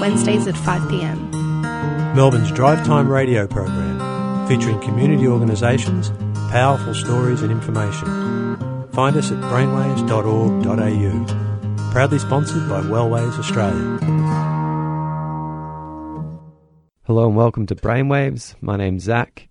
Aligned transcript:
Wednesdays 0.00 0.46
at 0.46 0.54
5pm. 0.54 2.14
Melbourne's 2.14 2.52
Drive 2.52 2.84
Time 2.86 3.08
radio 3.08 3.46
program, 3.46 4.48
featuring 4.48 4.80
community 4.80 5.26
organisations, 5.26 6.10
powerful 6.50 6.94
stories 6.94 7.42
and 7.42 7.52
information. 7.52 8.06
Find 8.92 9.16
us 9.16 9.30
at 9.30 9.38
brainwaves.org.au. 9.38 11.92
Proudly 11.92 12.18
sponsored 12.18 12.68
by 12.68 12.80
Wellways 12.80 13.38
Australia. 13.38 13.98
Hello 17.04 17.28
and 17.28 17.36
welcome 17.36 17.66
to 17.66 17.74
Brainwaves. 17.74 18.54
My 18.60 18.76
name's 18.76 19.04
Zach. 19.04 19.48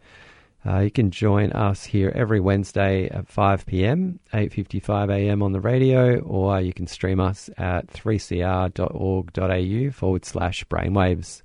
Uh, 0.68 0.80
you 0.80 0.90
can 0.90 1.12
join 1.12 1.52
us 1.52 1.84
here 1.84 2.12
every 2.16 2.40
Wednesday 2.40 3.08
at 3.10 3.28
5 3.28 3.68
p.m., 3.68 4.20
8:55 4.34 5.12
a.m. 5.12 5.44
on 5.44 5.52
the 5.52 5.60
radio, 5.60 6.18
or 6.22 6.60
you 6.60 6.74
can 6.74 6.88
stream 6.88 7.20
us 7.20 7.52
at 7.58 7.86
3cr.org.au 7.88 9.92
forward 9.92 10.26
slash 10.26 10.66
brainwaves. 10.66 11.44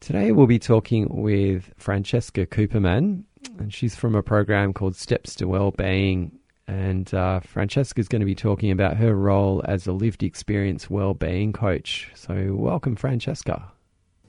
Today 0.00 0.32
we'll 0.32 0.48
be 0.48 0.58
talking 0.58 1.06
with 1.08 1.72
Francesca 1.76 2.46
Cooperman, 2.46 3.22
and 3.58 3.72
she's 3.72 3.94
from 3.94 4.16
a 4.16 4.24
program 4.24 4.72
called 4.72 4.96
Steps 4.96 5.36
to 5.36 5.46
Wellbeing. 5.46 6.32
And 6.66 7.14
uh, 7.14 7.38
Francesca 7.40 8.00
is 8.00 8.08
going 8.08 8.20
to 8.20 8.26
be 8.26 8.34
talking 8.34 8.72
about 8.72 8.96
her 8.96 9.14
role 9.14 9.62
as 9.68 9.86
a 9.86 9.92
lived 9.92 10.24
experience 10.24 10.90
wellbeing 10.90 11.52
coach. 11.52 12.10
So, 12.16 12.56
welcome, 12.58 12.96
Francesca. 12.96 13.70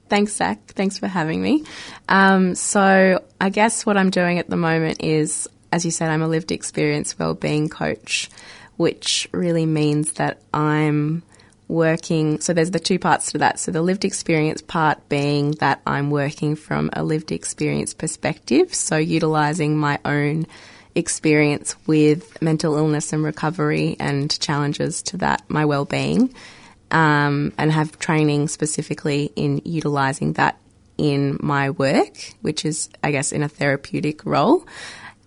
Thanks, 0.08 0.34
Zach. 0.34 0.58
Thanks 0.68 0.98
for 0.98 1.06
having 1.06 1.42
me. 1.42 1.64
Um, 2.08 2.54
so, 2.54 3.22
I 3.40 3.50
guess 3.50 3.84
what 3.84 3.96
I'm 3.96 4.10
doing 4.10 4.38
at 4.38 4.48
the 4.48 4.56
moment 4.56 5.02
is, 5.02 5.48
as 5.72 5.84
you 5.84 5.90
said, 5.90 6.10
I'm 6.10 6.22
a 6.22 6.28
lived 6.28 6.52
experience 6.52 7.18
wellbeing 7.18 7.68
coach, 7.68 8.30
which 8.76 9.28
really 9.32 9.66
means 9.66 10.12
that 10.12 10.40
I'm 10.52 11.22
working. 11.68 12.40
So, 12.40 12.54
there's 12.54 12.70
the 12.70 12.80
two 12.80 12.98
parts 12.98 13.32
to 13.32 13.38
that. 13.38 13.58
So, 13.58 13.70
the 13.70 13.82
lived 13.82 14.04
experience 14.04 14.62
part 14.62 15.08
being 15.08 15.52
that 15.52 15.82
I'm 15.86 16.10
working 16.10 16.56
from 16.56 16.90
a 16.92 17.02
lived 17.02 17.32
experience 17.32 17.92
perspective. 17.92 18.74
So, 18.74 18.96
utilizing 18.96 19.76
my 19.76 19.98
own 20.04 20.46
experience 20.94 21.76
with 21.86 22.40
mental 22.42 22.76
illness 22.76 23.12
and 23.12 23.22
recovery 23.22 23.96
and 24.00 24.38
challenges 24.40 25.02
to 25.02 25.18
that, 25.18 25.42
my 25.48 25.64
well-being 25.64 26.34
um, 26.90 27.52
and 27.58 27.72
have 27.72 27.98
training 27.98 28.48
specifically 28.48 29.30
in 29.36 29.62
utilizing 29.64 30.34
that 30.34 30.58
in 30.96 31.38
my 31.40 31.70
work, 31.70 32.34
which 32.42 32.64
is, 32.64 32.88
I 33.02 33.12
guess, 33.12 33.32
in 33.32 33.42
a 33.42 33.48
therapeutic 33.48 34.24
role. 34.24 34.66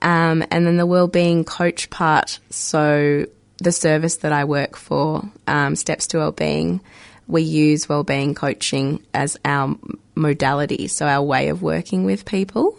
Um, 0.01 0.43
and 0.51 0.65
then 0.65 0.77
the 0.77 0.85
well-being 0.85 1.43
coach 1.43 1.89
part. 1.89 2.39
So 2.49 3.25
the 3.57 3.71
service 3.71 4.17
that 4.17 4.33
I 4.33 4.43
work 4.45 4.75
for, 4.75 5.23
um, 5.47 5.75
Steps 5.75 6.07
to 6.07 6.17
Wellbeing, 6.17 6.81
we 7.27 7.43
use 7.43 7.87
wellbeing 7.87 8.35
coaching 8.35 9.05
as 9.13 9.37
our 9.45 9.77
modality, 10.15 10.87
so 10.87 11.07
our 11.07 11.23
way 11.23 11.49
of 11.49 11.61
working 11.61 12.03
with 12.03 12.25
people, 12.25 12.77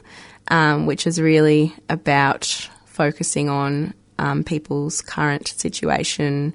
um, 0.48 0.86
which 0.86 1.06
is 1.06 1.20
really 1.20 1.75
about 1.88 2.69
focusing 2.84 3.48
on 3.48 3.94
um, 4.19 4.44
people's 4.44 5.00
current 5.00 5.49
situation, 5.49 6.53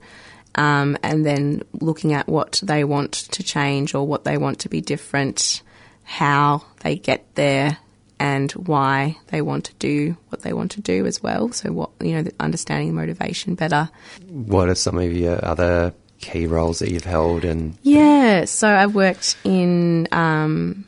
um, 0.57 0.97
and 1.03 1.25
then 1.25 1.63
looking 1.73 2.13
at 2.13 2.27
what 2.27 2.59
they 2.63 2.83
want 2.83 3.13
to 3.13 3.43
change 3.43 3.93
or 3.93 4.05
what 4.05 4.23
they 4.23 4.37
want 4.37 4.59
to 4.59 4.69
be 4.69 4.81
different, 4.81 5.61
how 6.03 6.63
they 6.81 6.95
get 6.95 7.23
there, 7.35 7.77
and 8.19 8.51
why 8.53 9.17
they 9.27 9.41
want 9.41 9.65
to 9.65 9.73
do 9.75 10.17
what 10.29 10.41
they 10.41 10.53
want 10.53 10.71
to 10.71 10.81
do 10.81 11.05
as 11.05 11.21
well. 11.21 11.51
So, 11.51 11.71
what 11.71 11.91
you 12.01 12.21
know, 12.21 12.29
understanding 12.39 12.95
motivation 12.95 13.53
better. 13.55 13.89
What 14.27 14.69
are 14.69 14.75
some 14.75 14.97
of 14.97 15.13
your 15.13 15.43
other 15.45 15.93
key 16.19 16.47
roles 16.47 16.79
that 16.79 16.89
you've 16.89 17.05
held? 17.05 17.45
And 17.45 17.77
yeah, 17.83 18.45
so 18.45 18.67
I've 18.67 18.95
worked 18.95 19.37
in. 19.43 20.07
Um, 20.11 20.86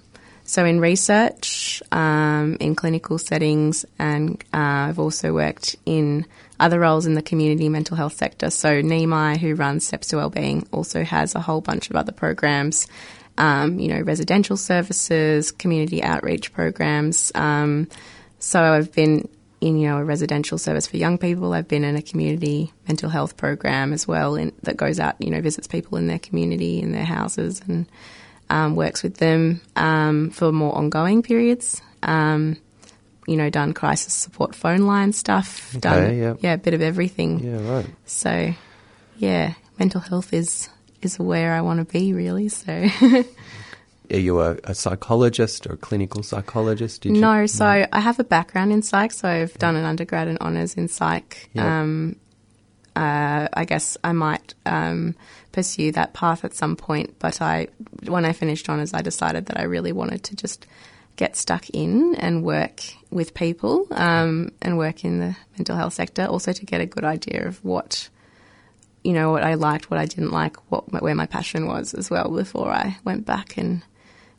so 0.50 0.66
in 0.66 0.80
research, 0.80 1.84
um, 1.92 2.58
in 2.60 2.74
clinical 2.74 3.20
settings, 3.20 3.86
and 4.00 4.34
uh, 4.52 4.90
I've 4.90 4.98
also 4.98 5.32
worked 5.32 5.76
in 5.86 6.26
other 6.60 6.80
roles 6.80 7.06
in 7.06 7.14
the 7.14 7.22
community 7.22 7.70
mental 7.70 7.96
health 7.96 8.14
sector. 8.14 8.50
So 8.50 8.82
Neami, 8.82 9.38
who 9.38 9.54
runs 9.54 9.86
Steps 9.86 10.08
to 10.08 10.16
Wellbeing, 10.16 10.68
also 10.72 11.04
has 11.04 11.36
a 11.36 11.40
whole 11.40 11.62
bunch 11.62 11.92
of 11.92 11.96
other 11.96 12.12
programs. 12.12 12.88
Um, 13.38 13.78
you 13.78 13.90
know, 13.90 14.02
residential 14.02 14.58
services, 14.58 15.52
community 15.52 16.02
outreach 16.02 16.52
programs. 16.52 17.32
Um, 17.36 17.88
so 18.40 18.60
I've 18.60 18.92
been 18.92 19.30
in 19.62 19.78
you 19.78 19.88
know 19.88 19.98
a 20.00 20.04
residential 20.04 20.58
service 20.58 20.88
for 20.88 20.98
young 20.98 21.20
people. 21.20 21.54
I've 21.54 21.68
been 21.68 21.84
in 21.84 21.96
a 21.96 22.02
community 22.02 22.74
mental 22.88 23.12
health 23.12 23.38
program 23.38 23.94
as 23.94 24.08
well, 24.08 24.34
in, 24.34 24.52
that 24.64 24.78
goes 24.78 25.00
out 25.00 25.16
you 25.20 25.30
know 25.30 25.42
visits 25.42 25.68
people 25.68 26.00
in 26.00 26.08
their 26.08 26.18
community 26.18 26.82
in 26.82 26.92
their 26.92 27.06
houses 27.06 27.62
and 27.68 27.86
um, 28.50 28.76
works 28.76 29.04
with 29.04 29.18
them 29.18 29.62
um, 29.76 30.30
for 30.32 30.52
more 30.52 30.76
ongoing 30.76 31.22
periods. 31.24 31.82
Um, 32.04 32.58
you 33.28 33.36
know, 33.38 33.50
done 33.50 33.74
crisis 33.74 34.14
support 34.14 34.56
phone 34.56 34.82
line 34.88 35.14
stuff, 35.14 35.70
Okay, 35.76 35.80
done 35.82 36.18
yep. 36.18 36.38
yeah, 36.42 36.54
a 36.54 36.58
bit 36.58 36.74
of 36.74 36.82
everything. 36.82 37.40
yeah, 37.40 37.72
right. 37.72 37.86
So, 38.06 38.54
yeah, 39.18 39.54
mental 39.78 40.02
health 40.02 40.34
is 40.34 40.70
is 41.02 41.20
where 41.20 41.54
I 41.54 41.62
want 41.62 41.80
to 41.80 41.86
be 41.86 42.14
really. 42.14 42.50
So, 42.50 42.88
Are 44.12 44.18
you 44.18 44.40
a, 44.42 44.58
a 44.64 44.74
psychologist 44.74 45.68
or 45.68 45.74
a 45.74 45.78
clinical 45.78 46.24
psychologist? 46.24 47.02
Did 47.04 47.16
you- 47.16 47.22
no, 47.22 47.46
so 47.46 47.66
I 47.92 48.00
have 48.00 48.20
a 48.20 48.24
background 48.24 48.72
in 48.74 48.82
psych. 48.82 49.12
So 49.12 49.30
I've 49.30 49.54
done 49.60 49.76
an 49.76 49.86
undergrad 49.86 50.28
and 50.28 50.40
honors 50.42 50.74
in 50.74 50.88
psych. 50.88 51.50
Yeah. 51.54 51.82
Um, 51.82 52.16
uh, 52.96 53.48
I 53.54 53.66
guess 53.66 53.98
I 54.04 54.12
might 54.12 54.54
um, 54.66 55.16
pursue 55.52 55.92
that 55.94 56.14
path 56.14 56.44
at 56.44 56.54
some 56.54 56.76
point. 56.76 57.16
But 57.20 57.42
I, 57.42 57.68
when 58.06 58.26
I 58.26 58.34
finished 58.34 58.70
honors, 58.70 58.94
I 58.94 59.02
decided 59.02 59.48
that 59.48 59.60
I 59.60 59.64
really 59.64 59.92
wanted 59.92 60.24
to 60.26 60.36
just 60.36 60.68
get 61.16 61.36
stuck 61.36 61.70
in 61.72 62.16
and 62.16 62.44
work 62.44 62.82
with 63.12 63.34
people 63.34 63.88
um, 63.92 64.52
and 64.62 64.78
work 64.78 65.04
in 65.04 65.20
the 65.20 65.36
mental 65.58 65.76
health 65.76 65.94
sector. 65.94 66.26
Also 66.26 66.54
to 66.54 66.66
get 66.66 66.82
a 66.82 66.86
good 66.86 67.04
idea 67.04 67.46
of 67.48 67.64
what 67.64 68.10
you 69.04 69.14
know 69.14 69.32
what 69.32 69.44
I 69.44 69.54
liked, 69.54 69.90
what 69.90 70.00
I 70.00 70.06
didn't 70.06 70.32
like, 70.32 70.58
what 70.72 70.92
where 71.02 71.16
my 71.16 71.26
passion 71.26 71.68
was 71.68 71.94
as 71.94 72.10
well. 72.10 72.30
Before 72.30 72.70
I 72.70 72.98
went 73.04 73.26
back 73.26 73.58
and 73.58 73.84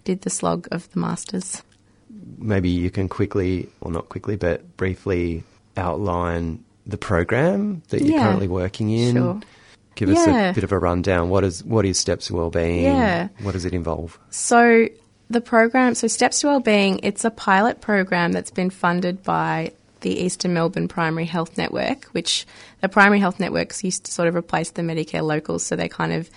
did 0.05 0.23
the 0.23 0.31
slog 0.31 0.69
of 0.73 0.91
the 0.93 1.01
masters. 1.01 1.63
maybe 2.39 2.71
you 2.71 2.91
can 2.91 3.09
quickly, 3.09 3.69
or 3.81 3.91
not 3.93 4.09
quickly, 4.09 4.37
but 4.37 4.77
briefly 4.77 5.45
outline 5.77 6.65
the 6.91 6.99
program 6.99 7.83
that 7.89 8.03
you're 8.03 8.17
Yeah, 8.17 8.25
currently 8.25 8.49
working 8.49 8.91
in. 8.91 9.17
sure. 9.17 9.41
Give 9.97 10.09
us 10.11 10.27
a 10.27 10.53
bit 10.55 10.65
of 10.65 10.73
a 10.73 10.79
rundown. 10.79 11.29
What 11.29 11.45
is 11.45 11.63
what 11.65 11.85
is 11.85 11.99
Steps 11.99 12.27
to 12.27 12.35
Wellbeing? 12.35 12.85
Yeah. 12.85 13.29
What 13.43 13.53
does 13.53 13.65
it 13.65 13.75
involve? 13.75 14.19
So 14.31 14.87
the 15.29 15.41
program, 15.41 15.95
so 15.95 16.07
Steps 16.07 16.41
to 16.41 16.47
Wellbeing, 16.47 17.01
it's 17.03 17.25
a 17.25 17.31
pilot 17.31 17.81
program 17.81 18.33
that's 18.33 18.51
been 18.51 18.71
funded 18.71 19.23
by 19.23 19.73
the 20.01 20.11
Eastern 20.19 20.55
Melbourne 20.55 20.89
Primary 20.89 21.27
Health 21.27 21.59
Network, 21.59 22.07
which 22.07 22.47
the 22.81 22.89
primary 22.89 23.21
health 23.21 23.39
networks 23.39 23.85
used 23.85 24.05
to 24.05 24.13
sort 24.13 24.29
of 24.29 24.35
replace 24.35 24.71
the 24.71 24.81
Medicare 24.83 25.23
locals, 25.23 25.65
so 25.67 25.77
they 25.77 25.89
kind 25.89 26.13
of 26.13 26.31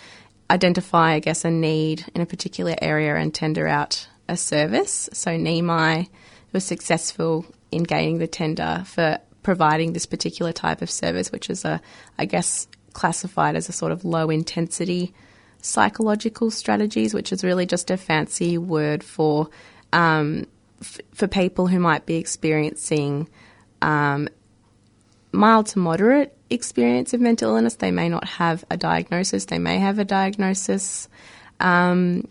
identify, 0.52 1.14
I 1.14 1.20
guess, 1.20 1.46
a 1.46 1.52
need 1.52 2.06
in 2.14 2.22
a 2.22 2.26
particular 2.26 2.76
area 2.82 3.16
and 3.16 3.34
tender 3.34 3.66
out 3.68 4.08
a 4.28 4.36
service. 4.36 5.10
So 5.14 5.32
Neami 5.32 6.10
was 6.52 6.66
successful 6.66 7.46
in 7.72 7.84
gaining 7.84 8.18
the 8.18 8.28
tender 8.28 8.84
for 8.86 9.20
providing 9.44 9.94
this 9.94 10.06
particular 10.06 10.52
type 10.52 10.82
of 10.82 10.90
service, 10.90 11.32
which 11.32 11.50
is 11.50 11.66
a, 11.66 11.82
I 12.18 12.26
guess, 12.26 12.68
classified 12.94 13.56
as 13.56 13.70
a 13.70 13.74
sort 13.74 13.92
of 13.92 14.06
low 14.06 14.30
intensity 14.30 15.14
psychological 15.64 16.52
strategies, 16.52 17.14
which 17.14 17.32
is 17.32 17.44
really 17.44 17.66
just 17.66 17.90
a 17.90 17.98
fancy 17.98 18.58
word 18.58 19.04
for 19.04 19.50
um, 19.94 20.46
f- 20.82 21.00
for 21.14 21.28
people 21.28 21.68
who 21.68 21.80
might 21.80 22.06
be 22.06 22.16
experiencing 22.16 23.30
um, 23.82 24.28
mild 25.32 25.68
to 25.68 25.80
moderate 25.80 26.34
experience 26.50 27.14
of 27.14 27.22
mental 27.22 27.56
illness. 27.56 27.76
They 27.76 27.92
may 27.92 28.10
not 28.10 28.28
have 28.28 28.64
a 28.70 28.78
diagnosis. 28.78 29.46
They 29.46 29.60
may 29.60 29.80
have 29.80 30.00
a 30.00 30.06
diagnosis. 30.06 31.08
Um, 31.60 32.28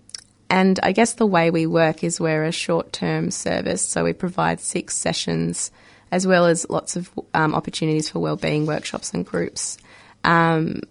and 0.50 0.78
I 0.82 0.92
guess 0.92 1.14
the 1.14 1.26
way 1.26 1.50
we 1.50 1.66
work 1.66 2.04
is 2.04 2.20
we're 2.20 2.44
a 2.44 2.52
short 2.52 2.92
term 2.92 3.30
service, 3.30 3.82
so 3.82 4.04
we 4.04 4.12
provide 4.12 4.60
six 4.60 4.94
sessions 4.94 5.70
as 6.12 6.26
well 6.26 6.46
as 6.46 6.68
lots 6.68 6.94
of 6.94 7.10
um, 7.34 7.54
opportunities 7.54 8.10
for 8.10 8.20
wellbeing 8.20 8.66
workshops 8.66 9.12
and 9.12 9.26
groups. 9.26 9.78
Um, 10.22 10.82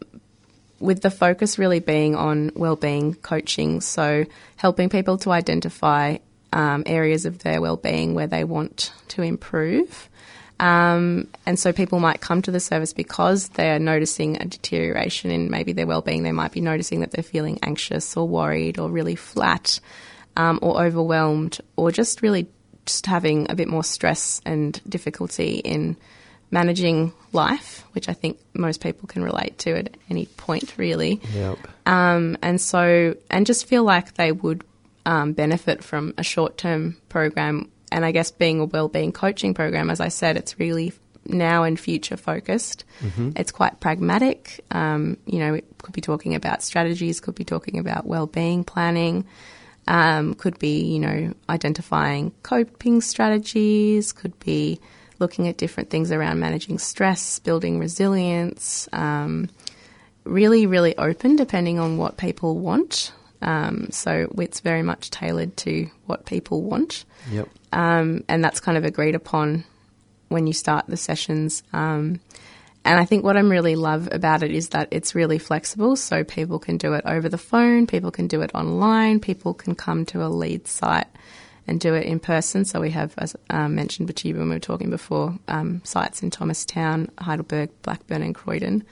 with 0.80 1.04
the 1.04 1.12
focus 1.12 1.60
really 1.60 1.80
being 1.80 2.16
on 2.16 2.52
well-being 2.56 3.14
coaching, 3.14 3.82
so 3.82 4.26
helping 4.56 4.90
people 4.90 5.20
to 5.20 5.32
identify 5.32 6.18
um, 6.52 6.84
areas 6.88 7.26
of 7.28 7.40
their 7.40 7.62
well-being 7.62 8.16
where 8.16 8.26
they 8.26 8.44
want 8.44 8.92
to 9.10 9.22
improve. 9.22 10.10
Um, 10.60 11.28
and 11.46 11.58
so 11.58 11.72
people 11.72 12.00
might 12.00 12.20
come 12.20 12.42
to 12.42 12.52
the 12.52 12.60
service 12.60 12.94
because 12.94 13.50
they're 13.50 13.80
noticing 13.80 14.42
a 14.42 14.46
deterioration 14.46 15.30
in 15.30 15.52
maybe 15.52 15.74
their 15.74 15.88
well-being. 15.88 16.24
They 16.24 16.32
might 16.32 16.52
be 16.52 16.62
noticing 16.62 17.02
that 17.02 17.12
they're 17.12 17.24
feeling 17.24 17.60
anxious 17.62 18.18
or 18.18 18.28
worried 18.28 18.80
or 18.80 18.90
really 18.90 19.16
flat 19.16 19.80
um, 20.36 20.58
or 20.64 20.84
overwhelmed 20.84 21.60
or 21.76 21.92
just 21.92 22.24
really 22.24 22.48
just 22.86 23.06
having 23.06 23.50
a 23.50 23.56
bit 23.56 23.68
more 23.68 23.84
stress 23.84 24.42
and 24.46 24.82
difficulty 24.88 25.56
in 25.56 25.98
managing 26.50 27.14
life, 27.32 27.86
which 27.94 28.10
I 28.10 28.14
think 28.14 28.38
most 28.54 28.82
people 28.82 29.08
can 29.08 29.24
relate 29.24 29.58
to 29.60 29.78
at 29.78 29.98
any 30.10 30.26
point, 30.26 30.78
really. 30.78 31.22
Yep. 31.34 31.60
Um, 31.86 32.38
and 32.42 32.60
so, 32.60 33.16
and 33.30 33.46
just 33.46 33.66
feel 33.68 33.84
like 33.84 34.16
they 34.16 34.32
would 34.32 34.64
um, 35.06 35.34
benefit 35.34 35.84
from 35.84 36.14
a 36.18 36.24
short 36.24 36.58
term 36.58 36.98
program. 37.10 37.72
And 37.92 38.06
I 38.06 38.12
guess 38.12 38.32
being 38.32 38.60
a 38.60 38.66
well-being 38.66 39.12
coaching 39.12 39.54
program, 39.54 39.90
as 39.90 40.00
I 40.00 40.10
said, 40.10 40.38
it's 40.38 40.60
really 40.60 40.94
now 41.26 41.64
and 41.64 41.80
future 41.80 42.18
focused. 42.18 42.84
It's 43.36 43.52
quite 43.52 43.80
pragmatic. 43.80 44.64
Um, 44.72 45.18
you 45.26 45.40
know, 45.40 45.54
it 45.54 45.66
could 45.82 45.94
be 45.94 46.02
talking 46.02 46.36
about 46.36 46.64
strategies, 46.64 47.20
could 47.20 47.36
be 47.36 47.46
talking 47.46 47.80
about 47.80 48.06
well-being 48.06 48.64
planning, 48.64 49.26
um, 49.88 50.34
could 50.34 50.60
be 50.60 50.82
you 50.84 51.00
know 51.00 51.34
identifying 51.50 52.32
coping 52.44 53.02
strategies, 53.02 54.12
could 54.12 54.38
be 54.40 54.80
looking 55.20 55.48
at 55.48 55.58
different 55.58 55.90
things 55.90 56.12
around 56.12 56.40
managing 56.40 56.80
stress, 56.80 57.40
building 57.40 57.80
resilience. 57.80 58.90
Um, 58.92 59.50
really, 60.24 60.66
really 60.66 60.98
open 60.98 61.36
depending 61.36 61.80
on 61.80 61.98
what 61.98 62.18
people 62.18 62.58
want. 62.60 63.14
Um, 63.42 63.88
so 63.92 64.32
it's 64.38 64.60
very 64.60 64.84
much 64.84 65.10
tailored 65.10 65.58
to 65.58 65.90
what 66.06 66.26
people 66.26 66.62
want. 66.62 67.06
Yep. 67.32 67.50
Um, 67.74 68.24
and 68.28 68.44
that's 68.44 68.60
kind 68.60 68.78
of 68.78 68.86
agreed 68.86 69.16
upon 69.16 69.64
when 70.30 70.48
you 70.48 70.54
start 70.54 70.86
the 70.88 70.98
sessions. 70.98 71.64
Um, 71.74 72.20
and 72.84 73.00
I 73.00 73.06
think 73.06 73.24
what 73.24 73.38
I'm 73.38 73.50
really 73.50 73.76
love 73.76 74.10
about 74.12 74.42
it 74.44 74.52
is 74.52 74.70
that 74.70 74.88
it's 74.92 75.14
really 75.14 75.38
flexible. 75.38 75.96
So 75.96 76.24
people 76.24 76.60
can 76.60 76.78
do 76.78 76.94
it 76.94 77.04
over 77.06 77.30
the 77.30 77.38
phone, 77.38 77.86
people 77.86 78.12
can 78.12 78.28
do 78.28 78.42
it 78.42 78.52
online, 78.56 79.20
people 79.20 79.54
can 79.54 79.76
come 79.76 80.06
to 80.08 80.24
a 80.24 80.30
lead 80.30 80.68
site 80.68 81.08
and 81.68 81.80
do 81.80 81.94
it 81.94 82.06
in 82.06 82.20
person. 82.20 82.66
So 82.66 82.82
we 82.82 82.90
have, 82.92 83.14
as 83.18 83.36
um, 83.50 83.76
mentioned 83.76 84.12
you 84.26 84.36
when 84.36 84.50
we 84.50 84.56
were 84.56 84.60
talking 84.60 84.90
before, 84.90 85.38
um, 85.48 85.82
sites 85.84 86.24
in 86.24 86.32
Thomastown, 86.32 87.10
Heidelberg, 87.20 87.70
Blackburn, 87.84 88.24
and 88.24 88.34
Croydon. 88.34 88.84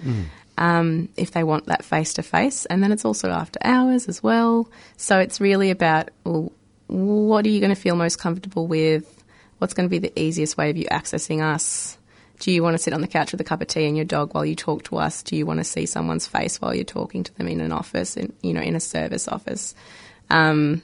Um, 0.57 1.09
if 1.15 1.31
they 1.31 1.44
want 1.44 1.65
that 1.65 1.86
face 1.86 2.13
to 2.15 2.24
face, 2.24 2.65
and 2.65 2.83
then 2.83 2.91
it's 2.91 3.06
also 3.06 3.30
after 3.30 3.59
hours 3.63 4.07
as 4.07 4.21
well. 4.21 4.69
So 4.97 5.19
it's 5.19 5.39
really 5.39 5.71
about 5.71 6.09
well, 6.25 6.51
what 6.88 7.45
are 7.45 7.50
you 7.50 7.59
going 7.59 7.74
to 7.74 7.80
feel 7.80 7.95
most 7.95 8.18
comfortable 8.18 8.68
with? 8.68 9.24
What's 9.59 9.74
going 9.74 9.88
to 9.88 9.91
be 9.91 10.00
the 10.00 10.18
easiest 10.19 10.57
way 10.57 10.69
of 10.69 10.77
you 10.77 10.86
accessing 10.86 11.41
us? 11.41 11.99
Do 12.39 12.51
you 12.51 12.63
want 12.63 12.74
to 12.75 12.77
sit 12.77 12.94
on 12.94 13.01
the 13.01 13.07
couch 13.07 13.31
with 13.31 13.41
a 13.41 13.44
cup 13.44 13.62
of 13.62 13.68
tea 13.68 13.86
and 13.86 13.95
your 13.95 14.06
dog 14.06 14.33
while 14.33 14.45
you 14.45 14.56
talk 14.56 14.83
to 14.86 14.97
us? 14.97 15.24
Do 15.24 15.36
you 15.36 15.45
want 15.45 15.59
to 15.59 15.63
see 15.65 15.86
someone's 15.86 16.25
face 16.25 16.59
while 16.59 16.74
you're 16.74 16.86
talking 16.86 17.24
to 17.24 17.33
them 17.36 17.47
in 17.47 17.59
an 17.62 17.71
office, 17.71 18.18
in 18.18 18.33
you 18.41 18.53
know, 18.53 18.62
in 18.62 18.75
a 18.75 18.80
service 18.80 19.27
office? 19.27 19.75
Um, 20.30 20.81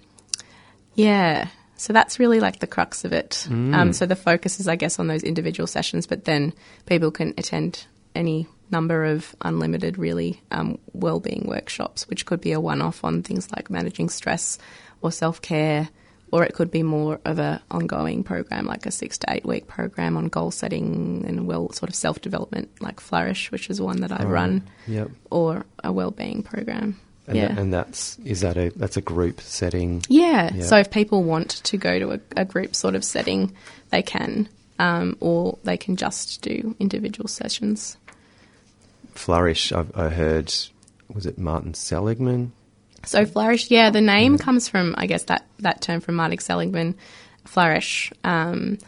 yeah, 0.95 1.47
so 1.77 1.93
that's 1.93 2.19
really 2.19 2.39
like 2.39 2.59
the 2.59 2.67
crux 2.67 3.05
of 3.05 3.13
it. 3.13 3.47
Um, 3.73 3.93
so 3.93 4.05
the 4.05 4.15
focus 4.15 4.59
is, 4.59 4.67
I 4.67 4.75
guess, 4.75 4.99
on 4.99 5.07
those 5.07 5.23
individual 5.23 5.67
sessions, 5.67 6.07
but 6.07 6.25
then 6.25 6.53
people 6.85 7.11
can 7.11 7.33
attend 7.37 7.85
any 8.13 8.47
number 8.71 9.05
of 9.05 9.35
unlimited, 9.41 9.97
really 9.97 10.41
um, 10.51 10.79
well-being 10.93 11.45
workshops, 11.47 12.07
which 12.07 12.25
could 12.25 12.41
be 12.41 12.53
a 12.53 12.59
one-off 12.59 13.03
on 13.03 13.23
things 13.23 13.51
like 13.51 13.69
managing 13.69 14.09
stress 14.09 14.57
or 15.01 15.11
self-care, 15.11 15.89
or 16.31 16.43
it 16.43 16.53
could 16.53 16.71
be 16.71 16.83
more 16.83 17.19
of 17.25 17.39
a 17.39 17.61
ongoing 17.71 18.23
program, 18.23 18.65
like 18.65 18.85
a 18.85 18.91
six 18.91 19.17
to 19.19 19.31
eight 19.33 19.45
week 19.45 19.67
program 19.67 20.17
on 20.17 20.27
goal 20.27 20.51
setting 20.51 21.23
and 21.27 21.47
well, 21.47 21.71
sort 21.71 21.89
of 21.89 21.95
self-development, 21.95 22.69
like 22.81 22.99
Flourish, 22.99 23.51
which 23.51 23.69
is 23.69 23.79
one 23.81 24.01
that 24.01 24.11
I 24.11 24.23
run, 24.25 24.67
Yep. 24.87 25.11
or 25.31 25.65
a 25.83 25.91
well-being 25.93 26.43
program. 26.43 26.99
And, 27.27 27.37
yeah. 27.37 27.53
tha- 27.53 27.61
and 27.61 27.73
that's 27.73 28.19
is 28.19 28.41
that 28.41 28.55
a 28.57 28.69
that's 28.75 28.97
a 28.97 29.01
group 29.01 29.41
setting. 29.41 30.03
Yeah. 30.09 30.53
Yeah. 30.53 30.63
So 30.63 30.77
if 30.77 30.91
people 30.91 31.23
want 31.23 31.49
to 31.63 31.77
go 31.77 31.97
to 31.99 32.11
a, 32.11 32.19
a 32.37 32.45
group 32.45 32.75
sort 32.75 32.93
of 32.95 33.03
setting, 33.03 33.53
they 33.89 34.03
can, 34.03 34.47
um, 34.77 35.17
or 35.21 35.57
they 35.63 35.77
can 35.77 35.95
just 35.95 36.41
do 36.43 36.75
individual 36.79 37.27
sessions. 37.27 37.97
Flourish. 39.13 39.71
I've, 39.71 39.95
I 39.97 40.09
heard. 40.09 40.53
Was 41.13 41.25
it 41.25 41.37
Martin 41.37 41.73
Seligman? 41.73 42.51
So 43.05 43.25
flourish, 43.25 43.71
yeah, 43.71 43.89
the 43.89 44.01
name 44.01 44.37
comes 44.37 44.67
from, 44.67 44.95
I 44.97 45.05
guess, 45.07 45.23
that, 45.25 45.45
that 45.59 45.81
term 45.81 46.01
from 46.01 46.15
Martin 46.15 46.39
Seligman, 46.39 46.95
flourish. 47.45 48.11
Um, 48.23 48.79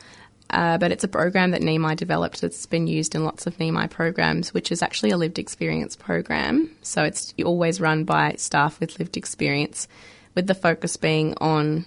uh, 0.49 0.77
but 0.77 0.91
it's 0.91 1.03
a 1.03 1.09
program 1.09 1.51
that 1.51 1.61
Neami 1.61 1.95
developed 1.95 2.41
that's 2.41 2.65
been 2.65 2.87
used 2.87 3.15
in 3.15 3.23
lots 3.25 3.47
of 3.47 3.57
Neami 3.57 3.89
programs, 3.89 4.53
which 4.53 4.71
is 4.71 4.81
actually 4.81 5.11
a 5.11 5.17
lived 5.17 5.39
experience 5.39 5.95
program. 5.95 6.71
So 6.81 7.03
it's 7.03 7.33
always 7.43 7.81
run 7.81 8.05
by 8.05 8.35
staff 8.37 8.79
with 8.79 8.97
lived 8.97 9.17
experience, 9.17 9.87
with 10.35 10.47
the 10.47 10.55
focus 10.55 10.95
being 10.95 11.35
on 11.39 11.85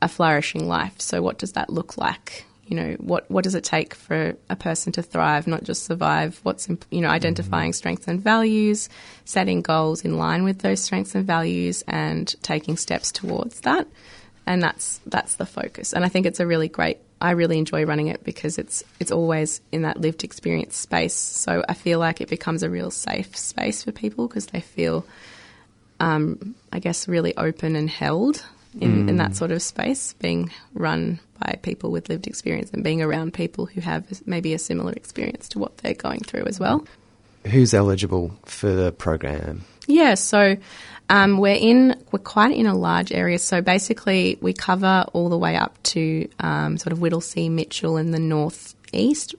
a 0.00 0.08
flourishing 0.08 0.66
life. 0.66 1.00
So 1.00 1.20
what 1.20 1.38
does 1.38 1.52
that 1.52 1.70
look 1.70 1.98
like? 1.98 2.46
You 2.66 2.76
know, 2.76 2.92
what 2.98 3.30
what 3.30 3.44
does 3.44 3.54
it 3.54 3.64
take 3.64 3.94
for 3.94 4.36
a 4.48 4.56
person 4.56 4.92
to 4.92 5.02
thrive, 5.02 5.46
not 5.46 5.64
just 5.64 5.84
survive? 5.84 6.40
What's 6.42 6.68
imp- 6.68 6.86
you 6.90 7.00
know, 7.00 7.08
identifying 7.08 7.72
strengths 7.72 8.08
and 8.08 8.20
values, 8.20 8.88
setting 9.24 9.62
goals 9.62 10.04
in 10.04 10.16
line 10.16 10.44
with 10.44 10.60
those 10.60 10.82
strengths 10.82 11.14
and 11.14 11.26
values, 11.26 11.82
and 11.86 12.34
taking 12.42 12.76
steps 12.76 13.12
towards 13.12 13.60
that. 13.60 13.86
And 14.46 14.62
that's 14.62 15.00
that's 15.06 15.36
the 15.36 15.46
focus. 15.46 15.92
And 15.92 16.04
I 16.04 16.08
think 16.08 16.26
it's 16.26 16.40
a 16.40 16.46
really 16.46 16.68
great. 16.68 16.98
I 17.20 17.32
really 17.32 17.58
enjoy 17.58 17.84
running 17.84 18.08
it 18.08 18.24
because 18.24 18.58
it's 18.58 18.82
it's 19.00 19.12
always 19.12 19.60
in 19.70 19.82
that 19.82 20.00
lived 20.00 20.24
experience 20.24 20.76
space. 20.76 21.14
So 21.14 21.64
I 21.68 21.74
feel 21.74 21.98
like 21.98 22.20
it 22.20 22.28
becomes 22.28 22.62
a 22.62 22.70
real 22.70 22.90
safe 22.90 23.36
space 23.36 23.84
for 23.84 23.92
people 23.92 24.28
because 24.28 24.46
they 24.46 24.60
feel 24.60 25.04
um, 26.02 26.56
I 26.72 26.80
guess, 26.80 27.06
really 27.06 27.34
open 27.36 27.76
and 27.76 27.88
held 27.88 28.44
in, 28.80 29.08
in 29.08 29.16
that 29.18 29.36
sort 29.36 29.52
of 29.52 29.62
space, 29.62 30.14
being 30.14 30.50
run 30.74 31.20
by 31.44 31.58
people 31.62 31.90
with 31.90 32.08
lived 32.08 32.26
experience 32.26 32.70
and 32.72 32.84
being 32.84 33.02
around 33.02 33.34
people 33.34 33.66
who 33.66 33.80
have 33.80 34.04
maybe 34.26 34.54
a 34.54 34.58
similar 34.58 34.92
experience 34.92 35.48
to 35.50 35.58
what 35.58 35.78
they're 35.78 35.94
going 35.94 36.20
through 36.20 36.44
as 36.46 36.60
well. 36.60 36.86
Who's 37.46 37.74
eligible 37.74 38.32
for 38.44 38.70
the 38.70 38.92
program? 38.92 39.64
Yeah, 39.88 40.14
so 40.14 40.56
um, 41.08 41.38
we're 41.38 41.56
in 41.56 42.00
we're 42.12 42.20
quite 42.20 42.56
in 42.56 42.66
a 42.66 42.74
large 42.74 43.12
area. 43.12 43.38
So 43.38 43.60
basically, 43.60 44.38
we 44.40 44.52
cover 44.52 45.04
all 45.12 45.28
the 45.28 45.38
way 45.38 45.56
up 45.56 45.82
to 45.84 46.28
um, 46.38 46.78
sort 46.78 46.92
of 46.92 47.00
Whittlesea, 47.00 47.50
Mitchell, 47.50 47.96
in 47.96 48.12
the 48.12 48.20
north 48.20 48.74
east. 48.92 49.34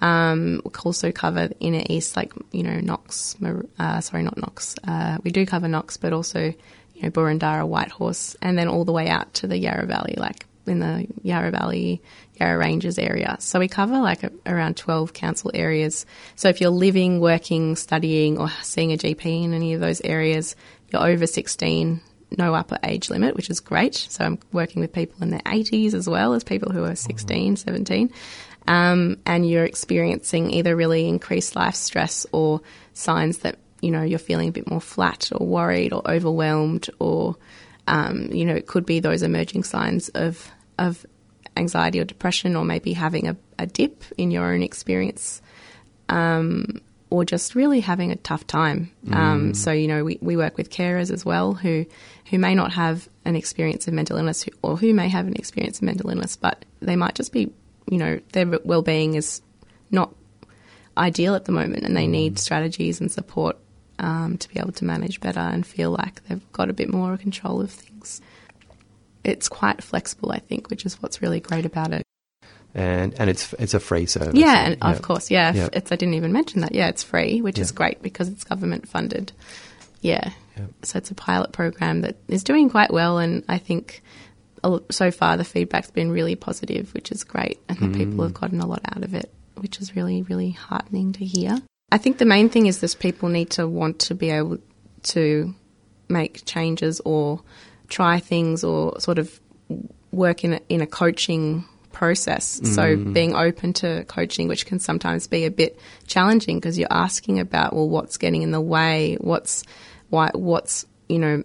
Um, 0.00 0.62
we 0.64 0.70
also 0.84 1.12
cover 1.12 1.48
the 1.48 1.58
inner 1.60 1.84
east, 1.88 2.16
like 2.16 2.32
you 2.52 2.62
know 2.62 2.80
Knox. 2.80 3.36
Uh, 3.78 4.00
sorry, 4.00 4.22
not 4.22 4.38
Knox. 4.38 4.74
Uh, 4.86 5.18
we 5.22 5.30
do 5.30 5.44
cover 5.44 5.68
Knox, 5.68 5.98
but 5.98 6.12
also 6.12 6.40
you 6.94 7.02
know 7.02 7.10
Boroondara, 7.10 7.68
Whitehorse, 7.68 8.34
and 8.40 8.56
then 8.56 8.66
all 8.68 8.84
the 8.84 8.92
way 8.92 9.08
out 9.08 9.32
to 9.34 9.46
the 9.46 9.58
Yarra 9.58 9.86
Valley, 9.86 10.14
like 10.16 10.46
in 10.66 10.78
the 10.78 11.06
Yarra 11.22 11.50
Valley, 11.50 12.02
Yarra 12.40 12.58
Ranges 12.58 12.98
area. 12.98 13.36
So 13.40 13.58
we 13.58 13.68
cover 13.68 13.98
like 13.98 14.22
a, 14.22 14.30
around 14.46 14.76
12 14.76 15.12
council 15.12 15.50
areas. 15.54 16.06
So 16.36 16.48
if 16.48 16.60
you're 16.60 16.70
living, 16.70 17.20
working, 17.20 17.76
studying, 17.76 18.38
or 18.38 18.48
seeing 18.62 18.92
a 18.92 18.96
GP 18.96 19.44
in 19.44 19.54
any 19.54 19.74
of 19.74 19.80
those 19.80 20.00
areas, 20.02 20.56
you're 20.90 21.06
over 21.06 21.26
16, 21.26 22.00
no 22.38 22.54
upper 22.54 22.78
age 22.82 23.10
limit, 23.10 23.34
which 23.34 23.50
is 23.50 23.60
great. 23.60 23.94
So 23.94 24.24
I'm 24.24 24.38
working 24.52 24.80
with 24.80 24.92
people 24.92 25.22
in 25.22 25.30
their 25.30 25.40
80s 25.40 25.94
as 25.94 26.08
well 26.08 26.34
as 26.34 26.44
people 26.44 26.72
who 26.72 26.84
are 26.84 26.94
16, 26.94 27.56
17. 27.56 28.12
Um, 28.68 29.18
and 29.26 29.48
you're 29.48 29.64
experiencing 29.64 30.50
either 30.52 30.76
really 30.76 31.08
increased 31.08 31.56
life 31.56 31.74
stress 31.74 32.26
or 32.32 32.60
signs 32.94 33.38
that 33.38 33.56
you 33.80 33.90
know 33.90 34.02
you're 34.02 34.20
feeling 34.20 34.48
a 34.48 34.52
bit 34.52 34.70
more 34.70 34.80
flat 34.80 35.30
or 35.34 35.44
worried 35.44 35.92
or 35.92 36.08
overwhelmed 36.08 36.88
or 37.00 37.36
um, 37.86 38.28
you 38.32 38.44
know 38.44 38.54
it 38.54 38.66
could 38.66 38.86
be 38.86 39.00
those 39.00 39.22
emerging 39.22 39.64
signs 39.64 40.08
of 40.10 40.50
of 40.78 41.04
anxiety 41.56 42.00
or 42.00 42.04
depression 42.04 42.56
or 42.56 42.64
maybe 42.64 42.92
having 42.92 43.28
a, 43.28 43.36
a 43.58 43.66
dip 43.66 44.04
in 44.16 44.30
your 44.30 44.52
own 44.52 44.62
experience 44.62 45.42
um, 46.08 46.80
or 47.10 47.24
just 47.24 47.54
really 47.54 47.80
having 47.80 48.10
a 48.10 48.16
tough 48.16 48.46
time. 48.46 48.90
Um, 49.10 49.54
so 49.54 49.70
you 49.70 49.86
know 49.86 50.04
we, 50.04 50.18
we 50.22 50.36
work 50.36 50.56
with 50.56 50.70
carers 50.70 51.10
as 51.10 51.24
well 51.24 51.52
who 51.52 51.84
who 52.30 52.38
may 52.38 52.54
not 52.54 52.72
have 52.72 53.08
an 53.24 53.36
experience 53.36 53.86
of 53.86 53.94
mental 53.94 54.16
illness 54.16 54.42
who, 54.42 54.50
or 54.62 54.76
who 54.76 54.94
may 54.94 55.08
have 55.08 55.26
an 55.26 55.34
experience 55.36 55.78
of 55.78 55.82
mental 55.82 56.08
illness, 56.10 56.36
but 56.36 56.64
they 56.80 56.96
might 56.96 57.14
just 57.14 57.32
be 57.32 57.52
you 57.90 57.98
know 57.98 58.18
their 58.32 58.46
well 58.64 58.82
being 58.82 59.14
is 59.14 59.42
not 59.90 60.14
ideal 60.96 61.34
at 61.34 61.44
the 61.44 61.52
moment 61.52 61.84
and 61.84 61.96
they 61.96 62.06
need 62.06 62.38
strategies 62.38 63.00
and 63.00 63.10
support 63.10 63.58
um, 63.98 64.38
to 64.38 64.48
be 64.48 64.58
able 64.58 64.72
to 64.72 64.84
manage 64.84 65.20
better 65.20 65.40
and 65.40 65.66
feel 65.66 65.90
like 65.90 66.22
they've 66.28 66.52
got 66.52 66.70
a 66.70 66.72
bit 66.72 66.92
more 66.92 67.16
control 67.16 67.60
of 67.60 67.70
things. 67.70 68.20
It's 69.24 69.48
quite 69.48 69.82
flexible, 69.82 70.32
I 70.32 70.38
think, 70.40 70.68
which 70.70 70.84
is 70.84 71.00
what's 71.00 71.22
really 71.22 71.40
great 71.40 71.64
about 71.66 71.92
it. 71.92 72.02
and 72.74 73.14
and 73.20 73.28
it's 73.30 73.52
it's 73.58 73.74
a 73.74 73.80
free 73.80 74.06
service. 74.06 74.34
Yeah, 74.34 74.66
and 74.66 74.76
Yeah. 74.82 74.90
of 74.90 75.02
course, 75.02 75.30
yeah. 75.30 75.52
Yeah. 75.54 75.68
It's 75.72 75.92
I 75.92 75.96
didn't 75.96 76.14
even 76.14 76.32
mention 76.32 76.62
that. 76.62 76.74
Yeah, 76.74 76.88
it's 76.88 77.02
free, 77.02 77.40
which 77.42 77.58
is 77.58 77.70
great 77.70 78.02
because 78.02 78.28
it's 78.28 78.44
government 78.44 78.88
funded. 78.88 79.32
Yeah. 80.00 80.30
Yeah. 80.56 80.66
So 80.82 80.98
it's 80.98 81.10
a 81.10 81.14
pilot 81.14 81.52
program 81.52 82.00
that 82.00 82.16
is 82.28 82.42
doing 82.44 82.68
quite 82.70 82.90
well, 82.92 83.18
and 83.18 83.44
I 83.48 83.58
think 83.58 84.02
so 84.90 85.10
far 85.10 85.36
the 85.36 85.44
feedback's 85.44 85.90
been 85.90 86.10
really 86.10 86.34
positive, 86.36 86.92
which 86.94 87.10
is 87.12 87.24
great, 87.24 87.58
and 87.68 87.94
people 87.94 88.14
Mm. 88.18 88.22
have 88.24 88.34
gotten 88.34 88.60
a 88.60 88.66
lot 88.66 88.80
out 88.84 89.02
of 89.04 89.14
it, 89.14 89.30
which 89.56 89.80
is 89.80 89.94
really 89.94 90.22
really 90.22 90.50
heartening 90.50 91.12
to 91.12 91.24
hear. 91.24 91.58
I 91.92 91.98
think 91.98 92.16
the 92.16 92.24
main 92.24 92.48
thing 92.48 92.66
is 92.66 92.80
this: 92.80 92.94
people 92.94 93.28
need 93.28 93.50
to 93.50 93.68
want 93.68 93.98
to 94.00 94.14
be 94.14 94.30
able 94.30 94.58
to 95.14 95.54
make 96.08 96.44
changes 96.46 97.00
or 97.04 97.42
try 97.88 98.18
things 98.18 98.64
or 98.64 98.98
sort 98.98 99.18
of 99.18 99.38
work 100.10 100.42
in 100.42 100.54
a, 100.54 100.60
in 100.68 100.80
a 100.80 100.86
coaching 100.86 101.64
process. 101.92 102.60
So 102.64 102.96
mm. 102.96 103.12
being 103.12 103.34
open 103.34 103.74
to 103.74 104.04
coaching, 104.08 104.48
which 104.48 104.64
can 104.64 104.78
sometimes 104.78 105.26
be 105.26 105.44
a 105.44 105.50
bit 105.50 105.78
challenging 106.06 106.58
because 106.58 106.78
you're 106.78 106.88
asking 106.90 107.38
about 107.38 107.74
well, 107.74 107.88
what's 107.88 108.16
getting 108.16 108.40
in 108.40 108.52
the 108.52 108.60
way, 108.60 109.16
what's 109.20 109.62
why, 110.08 110.30
what's 110.34 110.86
you 111.08 111.18
know. 111.18 111.42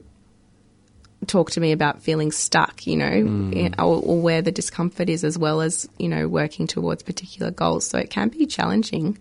Talk 1.28 1.52
to 1.52 1.60
me 1.60 1.72
about 1.74 2.02
feeling 2.02 2.32
stuck, 2.32 2.88
you 2.88 2.96
know, 2.98 3.12
in- 3.12 3.76
or, 3.78 4.02
or 4.02 4.22
where 4.22 4.42
the 4.42 4.52
discomfort 4.52 5.10
is, 5.10 5.24
as 5.24 5.38
well 5.38 5.62
as 5.62 5.88
you 6.00 6.08
know 6.10 6.28
working 6.28 6.68
towards 6.68 7.04
particular 7.04 7.52
goals. 7.52 7.86
So 7.88 7.98
it 8.00 8.10
can 8.10 8.30
be 8.30 8.46
challenging. 8.46 9.18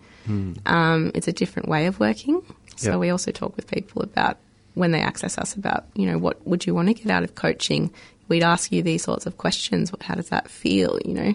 Um, 0.67 1.13
it's 1.15 1.29
a 1.29 1.33
different 1.33 1.69
way 1.69 1.87
of 1.87 2.01
working. 2.01 2.43
So 2.77 2.91
Yep. 2.93 3.01
we 3.01 3.11
also 3.11 3.31
talk 3.31 3.57
with 3.57 3.67
people 3.71 4.03
about 4.03 4.39
when 4.75 4.91
they 4.91 5.01
access 5.01 5.39
us 5.39 5.55
about, 5.55 5.87
you 5.95 6.05
know, 6.07 6.19
what 6.19 6.47
would 6.47 6.67
you 6.67 6.75
want 6.75 6.89
to 6.89 6.95
get 6.95 7.11
out 7.11 7.23
of 7.23 7.35
coaching? 7.35 7.91
We'd 8.29 8.43
ask 8.43 8.73
you 8.73 8.83
these 8.83 9.03
sorts 9.05 9.25
of 9.27 9.39
questions. 9.39 9.93
How 10.01 10.15
does 10.15 10.29
that 10.31 10.51
feel? 10.51 10.99
You 11.05 11.15
know, 11.15 11.35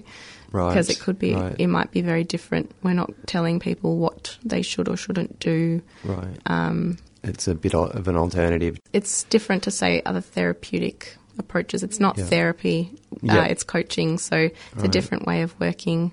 Right, 0.52 0.70
because 0.70 0.90
it 0.90 1.00
could 1.00 1.18
be, 1.18 1.34
right. 1.34 1.56
it 1.58 1.68
might 1.68 1.92
be 1.92 2.02
very 2.02 2.24
different. 2.26 2.72
We're 2.84 2.94
not 2.94 3.12
telling 3.26 3.60
people 3.60 3.98
what 3.98 4.38
they 4.44 4.62
should 4.62 4.90
or 4.90 4.98
shouldn't 4.98 5.40
do. 5.40 5.82
right. 6.04 6.38
Um, 6.46 6.98
it's 7.24 7.48
a 7.48 7.56
bit 7.56 7.74
of 7.76 8.08
an 8.08 8.16
alternative. 8.16 8.80
it's 8.94 9.24
different 9.24 9.64
to 9.64 9.72
say 9.72 10.02
other 10.06 10.22
therapeutic 10.22 11.18
approaches. 11.38 11.84
It's 11.84 12.00
not 12.00 12.18
Yeah. 12.18 12.26
therapy, 12.26 12.92
Yeah. 13.22 13.40
uh, 13.40 13.44
it's 13.46 13.64
coaching. 13.64 14.18
So 14.18 14.50
it's 14.74 14.84
a 14.84 14.88
different 14.88 15.26
way 15.26 15.42
of 15.44 15.58
working. 15.60 16.12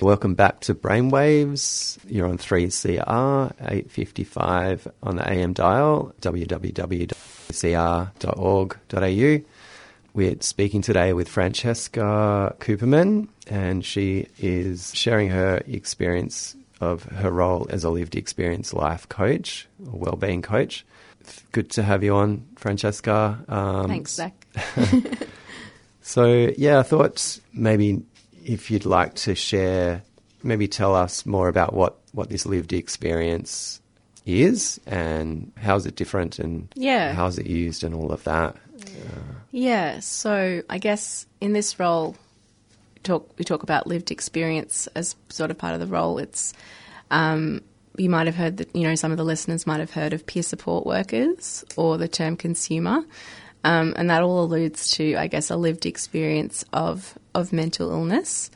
Welcome 0.00 0.34
back 0.34 0.60
to 0.60 0.74
Brainwaves. 0.74 1.98
You're 2.08 2.26
on 2.26 2.38
3CR 2.38 3.52
855 3.60 4.88
on 5.02 5.16
the 5.16 5.28
AM 5.30 5.52
dial, 5.52 6.12
www.cr.org.au. 6.20 7.14
We're 10.14 10.36
speaking 10.40 10.82
today 10.82 11.12
with 11.12 11.28
Francesca 11.28 12.54
Cooperman, 12.60 13.28
and 13.48 13.84
she 13.84 14.26
is 14.38 14.92
sharing 14.94 15.30
her 15.30 15.60
experience 15.66 16.54
of 16.80 17.04
her 17.04 17.30
role 17.30 17.66
as 17.70 17.84
a 17.84 17.90
lived 17.90 18.14
experience 18.16 18.72
life 18.74 19.08
coach 19.08 19.66
or 19.86 19.98
well-being 19.98 20.42
coach. 20.42 20.84
Good 21.52 21.70
to 21.72 21.82
have 21.82 22.04
you 22.04 22.14
on, 22.16 22.46
Francesca. 22.56 23.42
Um, 23.48 23.88
Thanks, 23.88 24.12
Zach. 24.12 24.46
so 26.02 26.52
yeah, 26.58 26.78
I 26.78 26.82
thought 26.82 27.38
maybe 27.52 28.02
if 28.44 28.70
you'd 28.70 28.84
like 28.84 29.14
to 29.14 29.34
share, 29.34 30.02
maybe 30.42 30.68
tell 30.68 30.94
us 30.94 31.24
more 31.24 31.48
about 31.48 31.72
what, 31.72 31.96
what 32.12 32.28
this 32.28 32.44
lived 32.46 32.72
experience 32.72 33.80
is 34.26 34.80
and 34.86 35.52
how's 35.56 35.86
it 35.86 35.96
different 35.96 36.38
and 36.38 36.68
Yeah. 36.74 37.12
how's 37.12 37.38
it 37.38 37.46
used 37.46 37.84
and 37.84 37.94
all 37.94 38.12
of 38.12 38.24
that. 38.24 38.56
Yeah, 39.50 40.00
so 40.00 40.62
I 40.68 40.78
guess 40.78 41.26
in 41.40 41.52
this 41.52 41.78
role, 41.78 42.16
talk 43.04 43.30
we 43.38 43.44
talk 43.44 43.62
about 43.62 43.86
lived 43.86 44.10
experience 44.10 44.88
as 44.94 45.14
sort 45.28 45.50
of 45.50 45.58
part 45.58 45.74
of 45.74 45.80
the 45.80 45.86
role. 45.86 46.18
It's 46.18 46.52
um, 47.10 47.60
you 47.96 48.10
might 48.10 48.26
have 48.26 48.34
heard 48.34 48.56
that 48.56 48.74
you 48.74 48.82
know 48.82 48.94
some 48.94 49.12
of 49.12 49.16
the 49.16 49.24
listeners 49.24 49.66
might 49.66 49.80
have 49.80 49.92
heard 49.92 50.12
of 50.12 50.26
peer 50.26 50.42
support 50.42 50.86
workers 50.86 51.64
or 51.76 51.96
the 51.98 52.08
term 52.08 52.36
consumer, 52.36 53.04
um, 53.62 53.94
and 53.96 54.10
that 54.10 54.22
all 54.22 54.44
alludes 54.44 54.90
to 54.92 55.16
I 55.16 55.28
guess 55.28 55.50
a 55.50 55.56
lived 55.56 55.86
experience 55.86 56.64
of 56.72 57.16
of 57.34 57.52
mental 57.52 57.90
illness. 57.90 58.50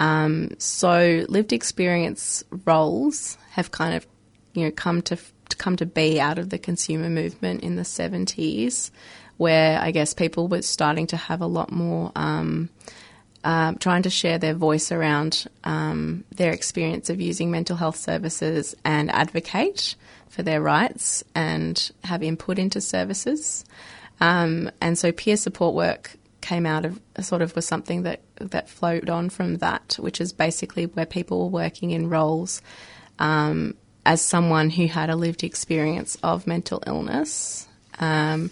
Um, 0.00 0.52
so 0.58 1.26
lived 1.28 1.52
experience 1.52 2.42
roles 2.64 3.36
have 3.50 3.70
kind 3.70 3.94
of 3.94 4.06
you 4.54 4.64
know 4.64 4.70
come 4.70 5.02
to, 5.02 5.18
come 5.58 5.76
to 5.76 5.86
be 5.86 6.18
out 6.18 6.38
of 6.38 6.48
the 6.48 6.58
consumer 6.58 7.10
movement 7.10 7.62
in 7.62 7.76
the 7.76 7.82
70s 7.82 8.90
where 9.36 9.80
I 9.80 9.90
guess 9.90 10.12
people 10.12 10.48
were 10.48 10.60
starting 10.60 11.06
to 11.08 11.16
have 11.16 11.40
a 11.40 11.46
lot 11.46 11.72
more 11.72 12.12
um, 12.14 12.68
um, 13.44 13.76
trying 13.76 14.02
to 14.02 14.10
share 14.10 14.38
their 14.38 14.54
voice 14.54 14.92
around 14.92 15.46
um, 15.64 16.24
their 16.34 16.52
experience 16.52 17.10
of 17.10 17.20
using 17.20 17.50
mental 17.50 17.76
health 17.76 17.96
services 17.96 18.74
and 18.84 19.10
advocate 19.10 19.94
for 20.28 20.42
their 20.42 20.60
rights 20.60 21.24
and 21.34 21.90
have 22.04 22.22
input 22.22 22.58
into 22.58 22.80
services. 22.80 23.64
Um, 24.20 24.70
and 24.80 24.98
so 24.98 25.12
peer 25.12 25.36
support 25.36 25.74
work 25.74 26.16
came 26.40 26.66
out 26.66 26.84
of 26.84 27.00
sort 27.20 27.42
of 27.42 27.54
was 27.54 27.66
something 27.66 28.02
that 28.02 28.20
that 28.36 28.68
flowed 28.68 29.10
on 29.10 29.30
from 29.30 29.58
that, 29.58 29.96
which 29.98 30.20
is 30.20 30.32
basically 30.32 30.86
where 30.86 31.06
people 31.06 31.40
were 31.40 31.62
working 31.62 31.90
in 31.90 32.08
roles 32.08 32.62
um, 33.18 33.74
as 34.06 34.22
someone 34.22 34.70
who 34.70 34.86
had 34.86 35.10
a 35.10 35.16
lived 35.16 35.44
experience 35.44 36.16
of 36.22 36.46
mental 36.46 36.82
illness, 36.86 37.68
um, 37.98 38.50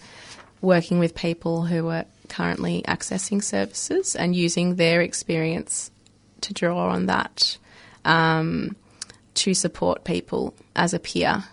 working 0.61 0.99
with 0.99 1.15
people 1.15 1.65
who 1.65 1.85
were 1.85 2.05
currently 2.29 2.83
accessing 2.87 3.43
services 3.43 4.15
and 4.15 4.35
using 4.35 4.77
their 4.77 5.01
experience 5.01 5.91
to 6.43 6.55
draw 6.55 6.89
on 6.89 7.07
that 7.07 7.57
um, 8.05 8.77
to 9.35 9.55
support 9.55 10.05
people 10.05 10.55
as 10.75 10.95
a 10.95 10.99
peer. 10.99 11.45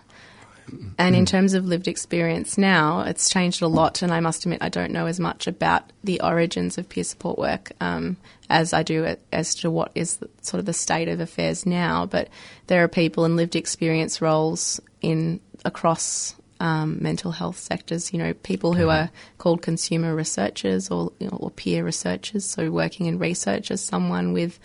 And 0.98 1.14
in 1.14 1.26
terms 1.26 1.54
of 1.54 1.64
lived 1.64 1.86
experience 1.86 2.58
now, 2.58 3.02
it's 3.02 3.30
changed 3.30 3.62
a 3.62 3.68
lot. 3.68 4.02
And 4.02 4.12
I 4.12 4.18
must 4.18 4.44
admit, 4.44 4.62
I 4.62 4.68
don't 4.68 4.90
know 4.90 5.06
as 5.06 5.20
much 5.20 5.46
about 5.46 5.92
the 6.02 6.20
origins 6.20 6.76
of 6.76 6.88
peer 6.88 7.04
support 7.04 7.38
work 7.38 7.70
um, 7.80 8.16
as 8.50 8.72
I 8.72 8.82
do 8.82 9.16
as 9.32 9.54
to 9.56 9.70
what 9.70 9.92
is 9.94 10.16
the, 10.16 10.28
sort 10.42 10.58
of 10.58 10.66
the 10.66 10.72
state 10.72 11.08
of 11.08 11.20
affairs 11.20 11.66
now. 11.66 12.06
But 12.06 12.28
there 12.66 12.82
are 12.82 12.88
people 12.88 13.24
in 13.24 13.36
lived 13.36 13.54
experience 13.54 14.20
roles 14.20 14.80
in 15.02 15.40
across 15.64 16.34
um, 16.60 16.98
mental 17.00 17.32
health 17.32 17.58
sectors. 17.58 18.12
You 18.12 18.18
know, 18.18 18.34
people 18.34 18.72
who 18.74 18.88
are 18.88 19.10
called 19.38 19.62
consumer 19.62 20.14
researchers 20.14 20.90
or, 20.90 21.12
you 21.18 21.28
know, 21.28 21.36
or 21.38 21.50
peer 21.50 21.84
researchers. 21.84 22.44
So 22.44 22.70
working 22.70 23.06
in 23.06 23.18
research 23.18 23.70
as 23.70 23.80
someone 23.80 24.32
with 24.32 24.58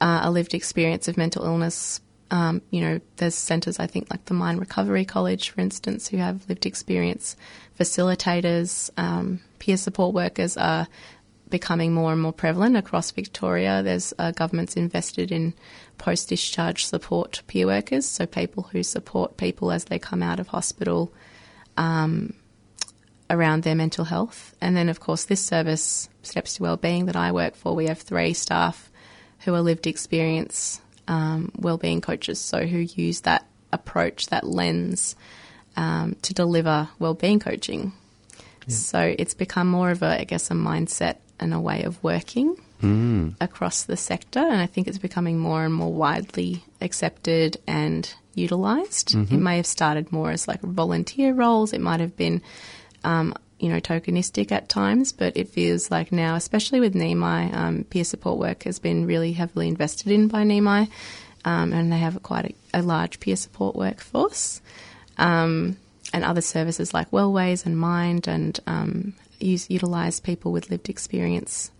uh, 0.00 0.20
a 0.22 0.30
lived 0.30 0.54
experience 0.54 1.08
of 1.08 1.16
mental 1.16 1.44
illness. 1.44 2.00
Um, 2.30 2.60
you 2.70 2.80
know, 2.80 3.00
there's 3.18 3.36
centres, 3.36 3.78
I 3.78 3.86
think, 3.86 4.10
like 4.10 4.24
the 4.24 4.34
Mind 4.34 4.58
Recovery 4.58 5.04
College, 5.04 5.50
for 5.50 5.60
instance, 5.60 6.08
who 6.08 6.16
have 6.16 6.48
lived 6.48 6.66
experience. 6.66 7.36
Facilitators, 7.78 8.90
um, 8.96 9.40
peer 9.58 9.76
support 9.76 10.12
workers 10.12 10.56
are 10.56 10.88
becoming 11.48 11.92
more 11.92 12.12
and 12.12 12.20
more 12.20 12.32
prevalent 12.32 12.76
across 12.76 13.10
Victoria. 13.10 13.82
There's 13.82 14.12
uh, 14.18 14.32
governments 14.32 14.76
invested 14.76 15.30
in 15.30 15.54
post 15.98 16.28
discharge 16.28 16.84
support 16.84 17.42
peer 17.46 17.66
workers, 17.66 18.06
so 18.06 18.26
people 18.26 18.64
who 18.64 18.82
support 18.82 19.36
people 19.36 19.70
as 19.70 19.84
they 19.84 19.98
come 19.98 20.22
out 20.22 20.40
of 20.40 20.48
hospital 20.48 21.12
um, 21.76 22.34
around 23.30 23.62
their 23.62 23.74
mental 23.74 24.04
health. 24.04 24.54
And 24.60 24.76
then, 24.76 24.88
of 24.88 25.00
course, 25.00 25.24
this 25.24 25.40
service, 25.40 26.08
Steps 26.22 26.54
to 26.54 26.62
Wellbeing, 26.62 27.06
that 27.06 27.16
I 27.16 27.32
work 27.32 27.54
for, 27.54 27.74
we 27.74 27.86
have 27.86 28.00
three 28.00 28.32
staff 28.32 28.90
who 29.40 29.54
are 29.54 29.62
lived 29.62 29.86
experience 29.86 30.80
um, 31.08 31.52
wellbeing 31.56 32.00
coaches, 32.00 32.40
so 32.40 32.66
who 32.66 32.78
use 32.78 33.20
that 33.22 33.46
approach, 33.72 34.26
that 34.28 34.44
lens, 34.44 35.14
um, 35.76 36.16
to 36.22 36.34
deliver 36.34 36.88
wellbeing 36.98 37.38
coaching. 37.38 37.92
So 38.68 39.14
it's 39.16 39.34
become 39.34 39.68
more 39.68 39.90
of 39.90 40.02
a, 40.02 40.20
I 40.20 40.24
guess, 40.24 40.50
a 40.50 40.54
mindset 40.54 41.18
and 41.40 41.52
a 41.54 41.60
way 41.60 41.82
of 41.84 42.02
working 42.02 42.56
across 43.40 43.84
the 43.84 43.96
sector, 43.96 44.40
and 44.40 44.60
I 44.60 44.66
think 44.66 44.86
it's 44.86 44.98
becoming 44.98 45.38
more 45.38 45.64
and 45.64 45.72
more 45.72 45.92
widely 45.92 46.64
accepted 46.80 47.56
and 47.66 48.12
utilised. 48.34 49.14
It 49.32 49.38
may 49.38 49.56
have 49.56 49.66
started 49.66 50.12
more 50.12 50.30
as 50.30 50.46
like 50.46 50.60
volunteer 50.60 51.32
roles. 51.32 51.72
It 51.72 51.80
might 51.80 52.00
have 52.00 52.16
been 52.16 52.42
um, 53.02 53.34
you 53.58 53.70
know, 53.70 53.80
tokenistic 53.80 54.52
at 54.52 54.68
times, 54.68 55.12
but 55.12 55.36
it 55.36 55.48
feels 55.48 55.90
like 55.90 56.12
now, 56.12 56.34
especially 56.34 56.80
with 56.80 56.94
Neami, 56.94 57.54
um, 57.54 57.84
peer 57.84 58.04
support 58.04 58.38
work 58.38 58.64
has 58.64 58.78
been 58.78 59.06
really 59.06 59.32
heavily 59.32 59.68
invested 59.68 60.12
in 60.12 60.28
by 60.28 60.42
Neami, 60.44 60.90
um, 61.44 61.72
and 61.72 61.90
they 61.90 61.98
have 61.98 62.22
quite 62.22 62.56
a, 62.74 62.80
a 62.80 62.82
large 62.82 63.18
peer 63.20 63.36
support 63.36 63.74
workforce. 63.74 64.60
Um, 65.16 65.78
and 66.12 66.24
other 66.24 66.40
services 66.40 66.94
like 66.94 67.10
Wellways 67.10 67.66
and 67.66 67.78
Mind 67.78 68.28
and 68.28 68.58
um, 68.66 69.14
use, 69.40 69.68
utilise 69.70 70.20
people 70.20 70.52
with 70.52 70.70
lived 70.70 70.88
experience 70.88 71.70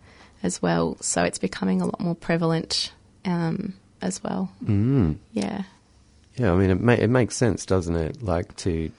as 0.43 0.61
well. 0.63 0.97
So 1.01 1.23
it's 1.25 1.39
becoming 1.39 1.81
a 1.81 1.87
lot 1.87 2.01
more 2.01 2.15
prevalent 2.15 2.93
um, 3.25 3.75
as 4.03 4.23
well. 4.23 4.51
Mm. 4.65 5.17
Yeah. 5.33 5.63
Yeah, 6.37 6.53
I 6.53 6.57
mean, 6.57 6.71
it, 6.71 6.81
ma- 6.81 6.93
it 6.93 7.09
makes 7.09 7.35
sense, 7.37 7.65
doesn't 7.65 7.97
it? 7.97 8.23
Like 8.23 8.55
to 8.57 8.91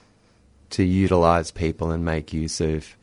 to 0.70 0.82
utilize 0.84 1.50
people 1.50 1.90
and 1.92 2.04
make 2.04 2.32
use 2.32 2.60
of 2.60 2.94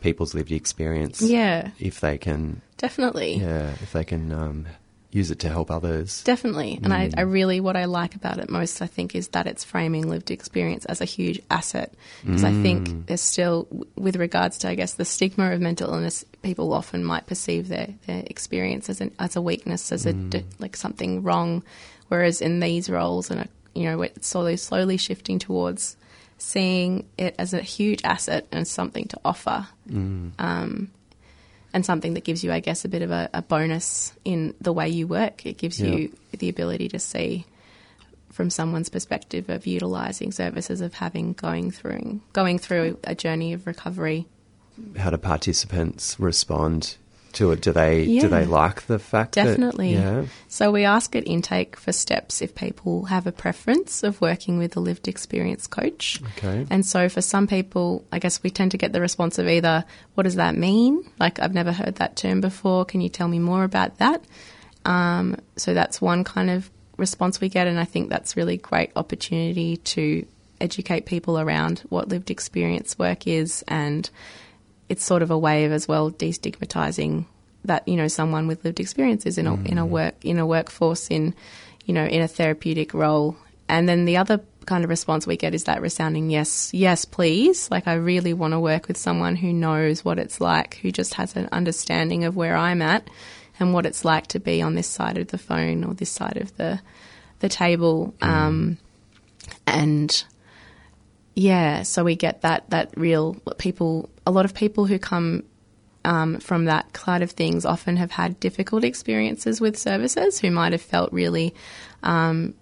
people's 0.00 0.34
lived 0.34 0.50
experience. 0.52 1.20
Yeah, 1.20 1.70
If 1.78 2.00
they 2.00 2.16
can, 2.16 2.62
definitely. 2.78 3.34
yeah, 3.34 3.72
if 3.82 3.92
they 3.92 4.02
can 4.04 4.32
um, 4.32 4.66
use 5.12 5.30
it 5.30 5.38
to 5.40 5.48
help 5.48 5.70
others. 5.70 6.22
Definitely. 6.24 6.80
And 6.82 6.92
I, 6.92 7.08
Mm. 7.08 7.14
I 7.18 7.20
really, 7.22 7.60
what 7.60 7.76
I 7.76 7.84
like 7.84 8.14
about 8.14 8.38
it 8.38 8.48
most, 8.50 8.80
I 8.80 8.86
think, 8.86 9.14
is 9.14 9.28
that 9.28 9.46
it's 9.46 9.62
framing 9.62 10.08
lived 10.08 10.30
experience 10.30 10.84
as 10.86 11.00
a 11.02 11.04
huge 11.04 11.38
asset. 11.50 11.92
Because 12.24 12.44
I 12.44 12.52
Mm. 12.52 12.62
think 12.62 13.06
there's 13.06 13.20
still, 13.20 13.68
with 13.94 14.16
regards 14.16 14.56
to, 14.58 14.68
I 14.70 14.74
guess, 14.74 14.94
the 14.94 15.04
stigma 15.04 15.52
of 15.52 15.60
mental 15.60 15.92
illness, 15.92 16.24
people 16.42 16.72
often 16.72 17.04
might 17.04 17.26
perceive 17.26 17.68
their, 17.68 17.88
their 18.06 18.22
experience 18.26 18.88
as, 18.88 19.00
an, 19.02 19.12
as 19.18 19.36
a 19.36 19.42
weakness, 19.42 19.92
as 19.92 20.06
a, 20.06 20.14
Mm. 20.14 20.30
d- 20.30 20.44
like 20.58 20.76
something 20.76 21.22
wrong. 21.22 21.62
Whereas 22.08 22.40
in 22.40 22.60
these 22.60 22.88
roles, 22.88 23.30
and, 23.30 23.40
uh, 23.40 23.44
you 23.74 23.84
know, 23.84 24.00
it's 24.02 24.26
slowly, 24.26 24.56
slowly 24.56 24.96
shifting 24.96 25.38
towards 25.38 25.96
seeing 26.38 27.04
it 27.18 27.34
as 27.38 27.54
a 27.54 27.60
huge 27.60 28.00
asset 28.02 28.46
and 28.50 28.66
something 28.66 29.06
to 29.08 29.20
offer 29.24 29.66
um, 30.38 30.90
and 31.74 31.84
something 31.86 32.14
that 32.14 32.24
gives 32.24 32.42
you, 32.44 32.52
I 32.52 32.60
guess, 32.60 32.84
a 32.84 32.88
bit 32.88 33.02
of 33.02 33.10
a, 33.10 33.30
a 33.32 33.42
bonus 33.42 34.12
in 34.24 34.54
the 34.60 34.72
way 34.72 34.88
you 34.88 35.06
work. 35.06 35.46
It 35.46 35.56
gives 35.58 35.80
Yeah. 35.80 35.92
you 35.92 36.16
the 36.32 36.48
ability 36.48 36.88
to 36.88 36.98
see 36.98 37.46
from 38.30 38.50
someone's 38.50 38.88
perspective 38.88 39.48
of 39.50 39.66
utilizing 39.66 40.32
services 40.32 40.80
of 40.80 40.94
having 40.94 41.34
going 41.34 41.70
through 41.70 42.20
going 42.32 42.58
through 42.58 42.98
a 43.04 43.14
journey 43.14 43.52
of 43.52 43.66
recovery. 43.66 44.26
How 44.96 45.10
do 45.10 45.18
participants 45.18 46.18
respond 46.18 46.96
to 47.34 47.52
it? 47.52 47.60
Do 47.60 47.72
they 47.72 48.02
Yeah. 48.04 48.22
do 48.22 48.28
they 48.28 48.44
like 48.44 48.86
the 48.86 48.98
fact 48.98 49.32
Definitely. 49.34 49.94
that 49.94 50.00
yeah? 50.00 50.24
So 50.48 50.70
we 50.70 50.84
ask 50.84 51.14
at 51.16 51.26
intake 51.26 51.76
for 51.76 51.92
steps 51.92 52.42
if 52.42 52.54
people 52.54 53.04
have 53.06 53.26
a 53.26 53.32
preference 53.32 54.02
of 54.02 54.20
working 54.20 54.58
with 54.58 54.76
a 54.76 54.80
lived 54.80 55.08
experience 55.08 55.66
coach. 55.66 56.20
Okay. 56.38 56.66
And 56.70 56.84
so 56.84 57.08
for 57.08 57.20
some 57.22 57.46
people, 57.46 58.04
I 58.12 58.18
guess 58.18 58.42
we 58.42 58.50
tend 58.50 58.70
to 58.72 58.78
get 58.78 58.92
the 58.92 59.00
response 59.00 59.38
of 59.38 59.48
either, 59.48 59.84
what 60.14 60.24
does 60.24 60.36
that 60.36 60.56
mean? 60.56 61.04
Like, 61.18 61.40
I've 61.40 61.54
never 61.54 61.72
heard 61.72 61.96
that 61.96 62.16
term 62.16 62.40
before. 62.40 62.84
Can 62.84 63.00
you 63.00 63.08
tell 63.08 63.28
me 63.28 63.38
more 63.38 63.64
about 63.64 63.98
that? 63.98 64.22
Um, 64.84 65.36
so 65.56 65.74
that's 65.74 66.00
one 66.00 66.24
kind 66.24 66.50
of 66.50 66.70
response 66.96 67.40
we 67.40 67.48
get. 67.48 67.66
And 67.66 67.78
I 67.78 67.84
think 67.84 68.10
that's 68.10 68.36
really 68.36 68.56
great 68.56 68.90
opportunity 68.96 69.76
to 69.78 70.26
educate 70.60 71.06
people 71.06 71.38
around 71.38 71.80
what 71.88 72.08
lived 72.08 72.30
experience 72.30 72.98
work 72.98 73.26
is. 73.26 73.64
And 73.66 74.08
it's 74.88 75.04
sort 75.04 75.22
of 75.22 75.30
a 75.30 75.38
way 75.38 75.64
of 75.64 75.72
as 75.72 75.88
well 75.88 76.10
destigmatizing 76.10 77.26
that, 77.64 77.86
you 77.86 77.96
know, 77.96 78.08
someone 78.08 78.46
with 78.46 78.64
lived 78.64 78.80
experiences 78.80 79.38
in 79.38 79.46
a, 79.46 79.54
in 79.64 79.78
a 79.78 79.86
work, 79.86 80.14
in 80.24 80.38
a 80.38 80.46
workforce 80.46 81.08
in, 81.08 81.34
you 81.84 81.94
know, 81.94 82.04
in 82.04 82.20
a 82.20 82.28
therapeutic 82.28 82.92
role. 82.92 83.36
And 83.68 83.88
then 83.88 84.04
the 84.04 84.16
other 84.16 84.40
kind 84.66 84.84
of 84.84 84.90
response 84.90 85.26
we 85.26 85.36
get 85.36 85.54
is 85.54 85.64
that 85.64 85.80
resounding 85.80 86.30
yes, 86.30 86.70
yes, 86.74 87.04
please. 87.04 87.70
Like, 87.70 87.86
I 87.86 87.94
really 87.94 88.32
want 88.32 88.52
to 88.52 88.60
work 88.60 88.88
with 88.88 88.96
someone 88.96 89.36
who 89.36 89.52
knows 89.52 90.04
what 90.04 90.18
it's 90.18 90.40
like, 90.40 90.74
who 90.82 90.90
just 90.90 91.14
has 91.14 91.36
an 91.36 91.48
understanding 91.52 92.24
of 92.24 92.36
where 92.36 92.56
I'm 92.56 92.82
at 92.82 93.08
and 93.58 93.72
what 93.72 93.86
it's 93.86 94.04
like 94.04 94.26
to 94.28 94.40
be 94.40 94.60
on 94.60 94.74
this 94.74 94.88
side 94.88 95.18
of 95.18 95.28
the 95.28 95.38
phone 95.38 95.84
or 95.84 95.94
this 95.94 96.10
side 96.10 96.36
of 96.36 96.56
the 96.56 96.80
the 97.38 97.48
table. 97.48 98.14
Um, 98.22 98.78
and 99.66 100.24
yeah, 101.34 101.82
so 101.82 102.04
we 102.04 102.16
get 102.16 102.42
that 102.42 102.68
that 102.70 102.92
real 102.96 103.34
people. 103.58 104.10
A 104.26 104.30
lot 104.30 104.44
of 104.44 104.54
people 104.54 104.86
who 104.86 104.98
come 104.98 105.44
um, 106.04 106.38
from 106.40 106.66
that 106.66 106.92
kind 106.92 107.22
of 107.22 107.30
things 107.30 107.64
often 107.64 107.96
have 107.96 108.10
had 108.10 108.38
difficult 108.40 108.84
experiences 108.84 109.60
with 109.60 109.78
services 109.78 110.38
who 110.38 110.50
might 110.50 110.72
have 110.72 110.82
felt 110.82 111.12
really 111.12 111.54
um, 112.02 112.54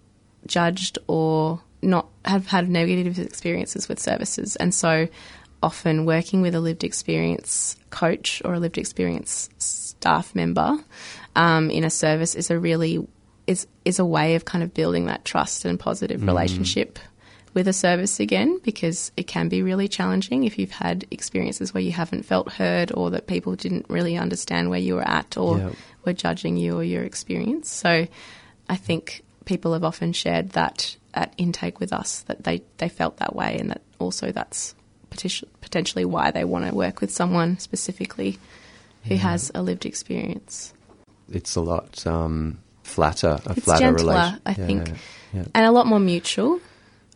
judged 0.47 0.99
or 1.07 1.61
not 1.83 2.09
have 2.25 2.47
had 2.47 2.69
negative 2.69 3.19
experiences 3.19 3.89
with 3.89 3.99
services. 3.99 4.57
And 4.57 4.75
so 4.75 5.09
often 5.63 6.05
working 6.05 6.41
with 6.41 6.55
a 6.55 6.61
lived 6.61 6.85
experience 6.85 7.77
coach 7.91 8.41
or 8.45 8.55
a 8.55 8.59
lived 8.61 8.79
experience 8.79 9.51
staff 9.59 10.35
member 10.35 10.79
um, 11.37 11.71
in 11.71 11.85
a 11.85 11.91
service 11.91 12.35
is 12.35 12.51
a 12.51 12.59
really 12.59 13.07
is 13.47 13.67
is 13.85 13.99
a 13.99 14.05
way 14.05 14.37
of 14.37 14.45
kind 14.45 14.63
of 14.63 14.73
building 14.73 15.07
that 15.07 15.25
trust 15.25 15.65
and 15.65 15.79
positive 15.79 16.25
relationship 16.25 16.99
with 17.55 17.67
a 17.67 17.73
service 17.73 18.21
again 18.21 18.59
because 18.63 19.11
it 19.17 19.27
can 19.27 19.49
be 19.49 19.63
really 19.63 19.89
challenging 19.89 20.45
if 20.45 20.59
you've 20.59 20.71
had 20.71 21.05
experiences 21.11 21.75
where 21.75 21.83
you 21.83 21.91
haven't 21.93 22.25
felt 22.25 22.53
heard 22.53 22.93
or 22.95 23.11
that 23.11 23.27
people 23.27 23.57
didn't 23.57 23.87
really 23.89 24.17
understand 24.17 24.71
where 24.71 24.79
you 24.79 24.95
were 24.95 25.09
at 25.09 25.37
or 25.37 25.59
Yeah. 25.59 25.71
were 26.05 26.13
judging 26.13 26.57
you 26.57 26.77
or 26.79 26.85
your 26.85 27.03
experience. 27.03 27.69
So 27.69 28.07
I 28.69 28.77
think 28.77 29.23
people 29.47 29.73
have 29.73 29.83
often 29.85 30.13
shared 30.13 30.51
that 30.51 30.97
at 31.13 31.35
intake 31.39 31.81
with 31.81 31.93
us 31.93 32.21
that 32.29 32.45
they, 32.45 32.63
they 32.79 32.89
felt 32.89 33.17
that 33.17 33.35
way 33.35 33.57
and 33.59 33.71
that 33.71 33.83
also 33.99 34.31
that's 34.31 34.77
potentially 35.61 36.05
why 36.05 36.31
they 36.31 36.45
want 36.45 36.69
to 36.69 36.75
work 36.75 37.01
with 37.01 37.11
someone 37.11 37.59
specifically 37.59 38.39
who 39.05 39.17
has 39.17 39.51
a 39.57 39.63
lived 39.63 39.87
experience. 39.87 40.73
It's 41.33 41.57
a 41.57 41.61
lot 41.61 42.07
um, 42.07 42.59
flatter, 42.85 43.41
a 43.45 43.53
It's 43.57 43.65
flatter 43.65 43.93
relationship. 43.93 44.07
relation. 44.07 44.41
I 44.47 44.51
Yeah, 44.51 44.67
think. 44.67 44.99
Yeah. 45.33 45.45
and 45.55 45.67
a 45.67 45.73
lot 45.73 45.87
more 45.89 45.99
mutual. 46.01 46.61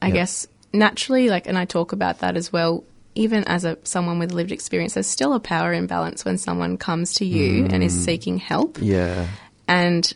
I 0.05 0.09
Yeah. 0.09 0.15
guess 0.15 0.47
naturally, 0.73 1.31
like, 1.31 1.47
and 1.47 1.57
I 1.57 1.65
talk 1.65 1.93
about 1.93 2.19
that 2.21 2.37
as 2.37 2.53
well. 2.53 2.85
Even 3.15 3.45
as 3.45 3.65
a 3.65 3.79
someone 3.85 4.19
with 4.19 4.33
lived 4.33 4.53
experience, 4.53 4.95
there's 4.95 5.07
still 5.07 5.35
a 5.35 5.41
power 5.41 5.73
imbalance 5.73 6.25
when 6.25 6.37
someone 6.37 6.77
comes 6.77 7.15
to 7.15 7.25
you 7.25 7.65
and 7.67 7.83
is 7.83 7.95
mm. 7.95 8.05
seeking 8.05 8.39
help, 8.39 8.79
yeah. 8.81 9.29
and 9.69 10.13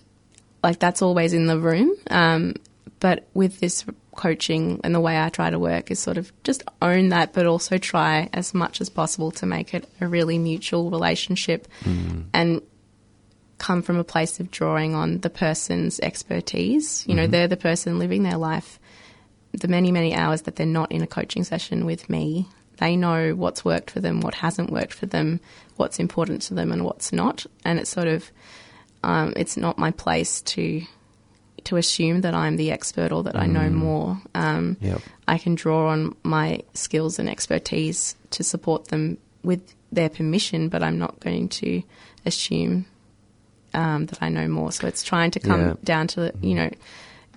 like 0.64 0.81
that's 0.81 1.01
always 1.01 1.33
in 1.33 1.46
the 1.46 1.59
room. 1.59 1.94
Um, 2.11 2.55
but 2.98 3.29
with 3.35 3.61
this 3.61 3.85
coaching 4.16 4.81
and 4.83 4.92
the 4.92 5.01
way 5.01 5.16
I 5.16 5.29
try 5.29 5.48
to 5.48 5.61
work 5.61 5.92
is 5.92 6.01
sort 6.01 6.18
of 6.18 6.33
just 6.42 6.64
own 6.83 7.11
that, 7.11 7.33
but 7.33 7.46
also 7.46 7.79
try 7.79 8.29
as 8.33 8.53
much 8.53 8.81
as 8.81 8.88
possible 8.90 9.31
to 9.33 9.46
make 9.46 9.74
it 9.74 9.88
a 10.01 10.09
really 10.09 10.38
mutual 10.38 10.90
relationship 10.90 11.68
mm. 11.85 12.24
and 12.35 12.61
come 13.59 13.83
from 13.83 13.96
a 13.96 14.05
place 14.05 14.40
of 14.40 14.51
drawing 14.51 14.96
on 14.96 15.18
the 15.18 15.31
person's 15.31 16.01
expertise. 16.01 17.05
You 17.07 17.14
know, 17.14 17.22
mm-hmm. 17.22 17.31
they're 17.31 17.48
the 17.48 17.57
person 17.57 18.01
living 18.01 18.24
their 18.24 18.38
life. 18.38 18.81
The 19.59 19.68
many, 19.68 19.90
many 19.92 20.14
hours 20.14 20.42
that 20.42 20.57
they're 20.57 20.66
not 20.66 20.92
in 20.92 21.03
a 21.03 21.07
coaching 21.07 21.44
session 21.44 21.85
with 21.87 22.09
me, 22.09 22.49
they 22.79 22.97
know 22.97 23.35
what's 23.35 23.64
worked 23.64 23.90
for 23.90 24.01
them, 24.01 24.21
what 24.21 24.35
hasn't 24.35 24.71
worked 24.71 24.92
for 24.92 25.07
them, 25.07 25.40
what's 25.77 25.99
important 25.99 26.42
to 26.42 26.55
them, 26.55 26.71
and 26.73 26.85
what's 26.85 27.12
not. 27.12 27.44
And 27.64 27.79
it's 27.79 27.90
sort 27.90 28.07
of, 28.09 28.31
um, 29.03 29.33
it's 29.37 29.57
not 29.57 29.79
my 29.79 29.90
place 29.90 30.40
to 30.42 30.83
to 31.64 31.77
assume 31.77 32.21
that 32.23 32.35
I'm 32.35 32.57
the 32.57 32.71
expert 32.71 33.12
or 33.12 33.25
that 33.25 33.37
I 33.37 33.47
know 33.47 33.68
more. 33.68 34.23
Um, 34.35 34.77
Yep. 34.81 35.01
I 35.27 35.37
can 35.38 35.55
draw 35.55 35.88
on 35.90 36.14
my 36.23 36.62
skills 36.73 37.18
and 37.18 37.29
expertise 37.29 38.14
to 38.31 38.42
support 38.44 38.88
them 38.88 39.18
with 39.42 39.61
their 39.92 40.09
permission, 40.09 40.68
but 40.71 40.83
I'm 40.83 40.99
not 40.99 41.21
going 41.21 41.49
to 41.61 41.83
assume 42.25 42.87
um, 43.75 44.07
that 44.07 44.23
I 44.23 44.31
know 44.31 44.49
more. 44.49 44.73
So 44.73 44.87
it's 44.87 45.03
trying 45.03 45.31
to 45.33 45.40
come 45.40 45.61
Yeah. 45.61 45.75
down 45.85 46.07
to, 46.09 46.33
you 46.40 46.55
know, 46.55 46.71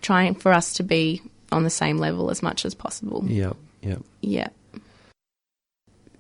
trying 0.02 0.36
for 0.36 0.54
us 0.54 0.74
to 0.76 0.84
be 0.84 1.22
on 1.52 1.64
the 1.64 1.70
same 1.70 1.98
level 1.98 2.30
as 2.30 2.42
much 2.42 2.66
as 2.66 2.74
possible. 2.74 3.24
Yep. 3.26 3.56
Yep. 3.82 4.02
Yeah. 4.22 4.48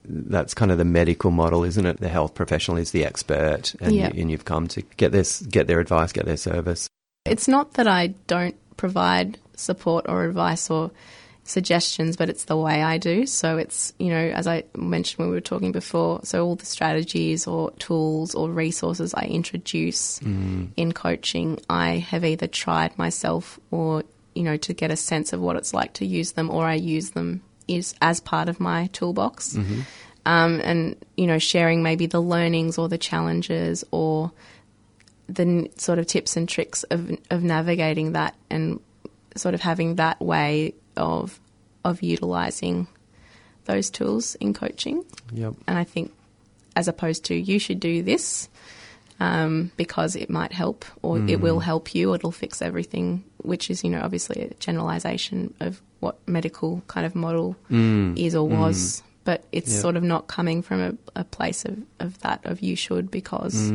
That's 0.03 0.53
kind 0.53 0.71
of 0.71 0.77
the 0.77 0.85
medical 0.85 1.31
model, 1.31 1.63
isn't 1.63 1.85
it? 1.85 1.99
The 1.99 2.09
health 2.09 2.33
professional 2.33 2.77
is 2.77 2.91
the 2.91 3.05
expert, 3.05 3.75
and, 3.79 3.95
Yeah. 3.95 4.11
you, 4.13 4.21
and 4.21 4.31
you've 4.31 4.45
come 4.45 4.67
to 4.69 4.81
get 4.97 5.11
this, 5.11 5.41
get 5.41 5.67
their 5.67 5.79
advice, 5.79 6.11
get 6.11 6.25
their 6.25 6.37
service. 6.37 6.87
It's 7.25 7.47
not 7.47 7.73
that 7.73 7.87
I 7.87 8.07
don't 8.27 8.55
provide 8.77 9.37
support 9.55 10.07
or 10.09 10.23
advice 10.23 10.71
or 10.71 10.89
suggestions, 11.43 12.17
but 12.17 12.29
it's 12.29 12.45
the 12.45 12.57
way 12.57 12.81
I 12.81 12.97
do. 12.97 13.25
So 13.25 13.57
it's, 13.57 13.93
you 13.99 14.09
know, 14.09 14.17
as 14.17 14.47
I 14.47 14.63
mentioned 14.75 15.19
when 15.19 15.29
we 15.29 15.35
were 15.35 15.41
talking 15.41 15.71
before, 15.71 16.21
so 16.23 16.45
all 16.45 16.55
the 16.55 16.65
strategies 16.65 17.45
or 17.45 17.71
tools 17.71 18.33
or 18.33 18.49
resources 18.49 19.13
I 19.13 19.25
introduce 19.25 20.19
mm. 20.19 20.69
in 20.77 20.91
coaching, 20.93 21.59
I 21.69 21.97
have 21.97 22.25
either 22.25 22.47
tried 22.47 22.97
myself 22.97 23.59
or, 23.69 24.03
you 24.35 24.43
know, 24.43 24.57
to 24.57 24.73
get 24.73 24.91
a 24.91 24.95
sense 24.95 25.33
of 25.33 25.41
what 25.41 25.55
it's 25.55 25.73
like 25.73 25.93
to 25.93 26.05
use 26.05 26.33
them 26.33 26.49
or 26.49 26.65
I 26.65 26.75
use 26.75 27.11
them 27.11 27.43
is 27.67 27.93
as 28.01 28.19
part 28.19 28.49
of 28.49 28.59
my 28.59 28.87
toolbox. 28.87 29.55
Um, 30.25 30.61
and, 30.61 30.95
you 31.17 31.25
know, 31.25 31.39
sharing 31.39 31.81
maybe 31.81 32.05
the 32.05 32.19
learnings 32.19 32.77
or 32.77 32.87
the 32.87 32.97
challenges 32.97 33.83
or 33.91 34.31
the 35.27 35.43
n- 35.43 35.69
sort 35.77 35.97
of 35.97 36.05
tips 36.05 36.37
and 36.37 36.47
tricks 36.47 36.83
of 36.83 37.09
of 37.29 37.41
navigating 37.41 38.11
that 38.13 38.35
and 38.49 38.79
sort 39.35 39.55
of 39.55 39.61
having 39.61 39.95
that 39.95 40.19
way 40.19 40.73
of 40.97 41.39
of 41.83 42.03
utilizing 42.03 42.87
those 43.65 43.89
tools 43.89 44.35
in 44.35 44.53
coaching. 44.53 45.03
Yep. 45.31 45.53
And 45.67 45.77
I 45.77 45.83
think 45.83 46.13
as 46.75 46.87
opposed 46.87 47.25
to 47.25 47.35
you 47.35 47.59
should 47.59 47.79
do 47.79 48.03
this 48.03 48.49
um, 49.21 49.71
because 49.77 50.15
it 50.15 50.29
might 50.29 50.51
help 50.51 50.83
or 51.03 51.19
it 51.29 51.39
will 51.45 51.59
help 51.59 51.93
you, 51.93 52.13
it'll 52.15 52.31
fix 52.31 52.61
everything, 52.61 53.23
which 53.51 53.69
is, 53.69 53.83
you 53.83 53.89
know, 53.91 54.01
obviously 54.01 54.41
a 54.41 54.53
generalization 54.55 55.53
of 55.59 55.81
what 55.99 56.15
medical 56.27 56.81
kind 56.87 57.05
of 57.05 57.13
model 57.15 57.55
is 57.69 58.33
or 58.35 58.47
was. 58.47 59.03
But 59.23 59.43
it's 59.51 59.71
Yeah. 59.71 59.81
sort 59.81 59.95
of 59.97 60.03
not 60.03 60.25
coming 60.27 60.63
from 60.63 60.79
a, 60.81 61.21
a 61.21 61.23
place 61.23 61.63
of, 61.65 61.77
of 61.99 62.17
that, 62.21 62.39
of 62.45 62.61
you 62.61 62.75
should 62.75 63.11
because, 63.11 63.71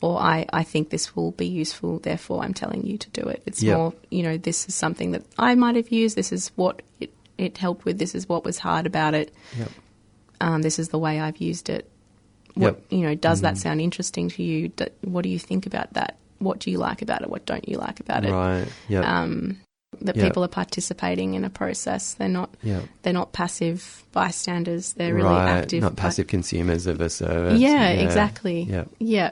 or 0.00 0.18
I, 0.18 0.46
I 0.60 0.62
think 0.62 0.88
this 0.88 1.14
will 1.14 1.32
be 1.32 1.46
useful, 1.46 1.98
therefore 1.98 2.42
I'm 2.42 2.54
telling 2.54 2.86
you 2.86 2.96
to 2.96 3.10
do 3.10 3.20
it. 3.28 3.42
It's 3.44 3.62
Yeah. 3.62 3.76
more, 3.76 3.92
you 4.10 4.22
know, 4.22 4.38
this 4.38 4.66
is 4.68 4.74
something 4.74 5.10
that 5.12 5.24
I 5.38 5.54
might 5.54 5.76
have 5.76 5.90
used, 5.90 6.16
this 6.16 6.32
is 6.32 6.50
what 6.56 6.80
it, 6.98 7.12
it 7.36 7.58
helped 7.58 7.84
with, 7.84 7.98
this 7.98 8.14
is 8.14 8.26
what 8.26 8.42
was 8.46 8.56
hard 8.58 8.86
about 8.86 9.12
it 9.12 9.28
Yep. 9.58 9.70
um, 10.40 10.62
this 10.62 10.78
is 10.78 10.88
the 10.88 10.98
way 10.98 11.20
I've 11.20 11.38
used 11.50 11.68
it. 11.68 11.90
What 12.56 12.74
Yep. 12.74 12.84
you 12.90 13.00
know? 13.02 13.14
Does 13.14 13.42
that 13.42 13.56
sound 13.56 13.80
interesting 13.80 14.28
to 14.30 14.42
you? 14.42 14.68
Do, 14.68 14.86
what 15.02 15.22
do 15.22 15.28
you 15.28 15.38
think 15.38 15.66
about 15.66 15.92
that? 15.94 16.16
what 16.38 16.58
do 16.58 16.70
you 16.70 16.78
like 16.78 17.02
about 17.02 17.22
it, 17.22 17.30
what 17.30 17.46
don't 17.46 17.68
you 17.68 17.78
like 17.78 18.00
about 18.00 18.24
it. 18.24 18.32
Right. 18.32 18.66
Yeah. 18.88 19.20
Um, 19.20 19.60
that 20.02 20.16
Yeah. 20.16 20.24
people 20.24 20.44
are 20.44 20.48
participating 20.48 21.34
in 21.34 21.44
a 21.44 21.50
process. 21.50 22.14
They're 22.14 22.28
not 22.28 22.54
yeah. 22.62 22.82
they're 23.02 23.12
not 23.12 23.32
passive 23.32 24.04
bystanders. 24.12 24.92
They're 24.92 25.14
really 25.14 25.28
active. 25.28 25.46
right. 25.46 25.58
active. 25.62 25.82
Not 25.82 25.96
passive 25.96 26.26
consumers 26.26 26.86
of 26.86 27.00
a 27.00 27.08
service. 27.08 27.58
Yeah, 27.58 27.88
exactly. 27.88 28.62
Yeah. 28.62 28.84
Yeah. 28.98 29.30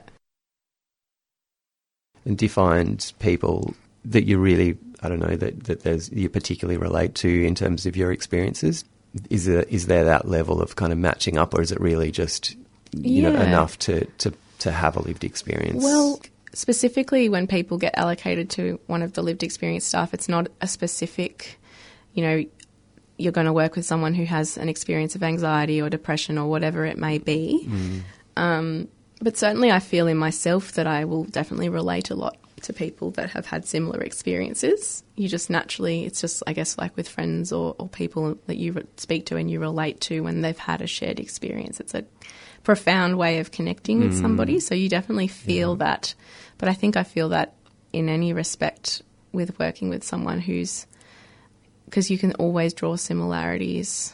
And 2.24 2.38
do 2.38 2.46
you 2.46 2.50
find 2.50 3.12
people 3.18 3.74
that 4.06 4.24
you 4.24 4.38
really, 4.38 4.78
I 5.02 5.08
don't 5.10 5.18
know, 5.18 5.36
that, 5.36 5.64
that 5.64 5.82
there's 5.82 6.10
you 6.10 6.30
particularly 6.30 6.78
relate 6.78 7.14
to 7.16 7.46
in 7.46 7.54
terms 7.54 7.84
of 7.84 7.96
your 7.96 8.10
experiences? 8.10 8.84
Is 9.28 9.44
there 9.44 9.64
is 9.64 9.86
there 9.86 10.04
that 10.04 10.26
level 10.26 10.62
of 10.62 10.76
kind 10.76 10.92
of 10.92 10.98
matching 10.98 11.36
up, 11.36 11.52
or 11.52 11.60
is 11.60 11.70
it 11.70 11.80
really 11.80 12.10
just 12.10 12.56
you 13.02 13.22
know 13.22 13.32
Yeah. 13.32 13.44
enough 13.44 13.78
to, 13.80 14.04
to, 14.18 14.32
to 14.60 14.70
have 14.72 14.96
a 14.96 15.00
lived 15.02 15.24
experience? 15.24 15.82
Well, 15.82 16.20
specifically 16.52 17.28
when 17.28 17.46
people 17.46 17.78
get 17.78 17.96
allocated 17.96 18.50
to 18.50 18.78
one 18.86 19.02
of 19.02 19.12
the 19.14 19.22
lived 19.22 19.42
experience 19.42 19.84
staff, 19.84 20.14
it's 20.14 20.28
not 20.28 20.48
a 20.60 20.66
specific, 20.66 21.58
you 22.14 22.22
know, 22.22 22.44
you're 23.16 23.32
going 23.32 23.46
to 23.46 23.52
work 23.52 23.76
with 23.76 23.84
someone 23.84 24.14
who 24.14 24.24
has 24.24 24.56
an 24.56 24.68
experience 24.68 25.14
of 25.14 25.22
anxiety 25.22 25.80
or 25.80 25.88
depression 25.88 26.36
or 26.38 26.48
whatever 26.48 26.84
it 26.84 26.98
may 26.98 27.18
be. 27.18 27.68
Um, 28.36 28.88
but 29.20 29.36
certainly, 29.36 29.70
I 29.70 29.78
feel 29.78 30.08
in 30.08 30.16
myself 30.16 30.72
that 30.72 30.86
I 30.88 31.04
will 31.04 31.24
definitely 31.24 31.68
relate 31.68 32.10
a 32.10 32.14
lot 32.16 32.36
to 32.62 32.72
people 32.72 33.10
that 33.12 33.30
have 33.30 33.46
had 33.46 33.66
similar 33.66 34.00
experiences. 34.00 35.04
You 35.16 35.28
just 35.28 35.48
naturally, 35.50 36.04
it's 36.04 36.20
just, 36.20 36.42
I 36.46 36.52
guess, 36.52 36.76
like 36.76 36.96
with 36.96 37.08
friends 37.08 37.52
or, 37.52 37.76
or 37.78 37.88
people 37.88 38.36
that 38.46 38.56
you 38.56 38.84
speak 38.96 39.26
to 39.26 39.36
and 39.36 39.50
you 39.50 39.60
relate 39.60 40.00
to 40.02 40.20
when 40.22 40.40
they've 40.40 40.58
had 40.58 40.80
a 40.82 40.86
shared 40.86 41.20
experience. 41.20 41.78
It's 41.78 41.94
a 41.94 42.04
profound 42.64 43.16
way 43.16 43.38
of 43.38 43.50
connecting 43.50 44.00
with 44.00 44.18
somebody. 44.18 44.56
Mm. 44.56 44.62
So 44.62 44.74
you 44.74 44.88
definitely 44.88 45.28
feel 45.28 45.76
that. 45.76 46.14
But 46.58 46.68
I 46.68 46.72
think 46.74 46.96
I 46.96 47.04
feel 47.04 47.28
that 47.28 47.54
in 47.92 48.08
any 48.08 48.32
respect 48.32 49.02
with 49.32 49.58
working 49.58 49.90
with 49.90 50.02
someone 50.02 50.40
who's, 50.40 50.86
because 51.84 52.10
you 52.10 52.18
can 52.18 52.32
always 52.32 52.74
draw 52.74 52.96
similarities. 52.96 54.12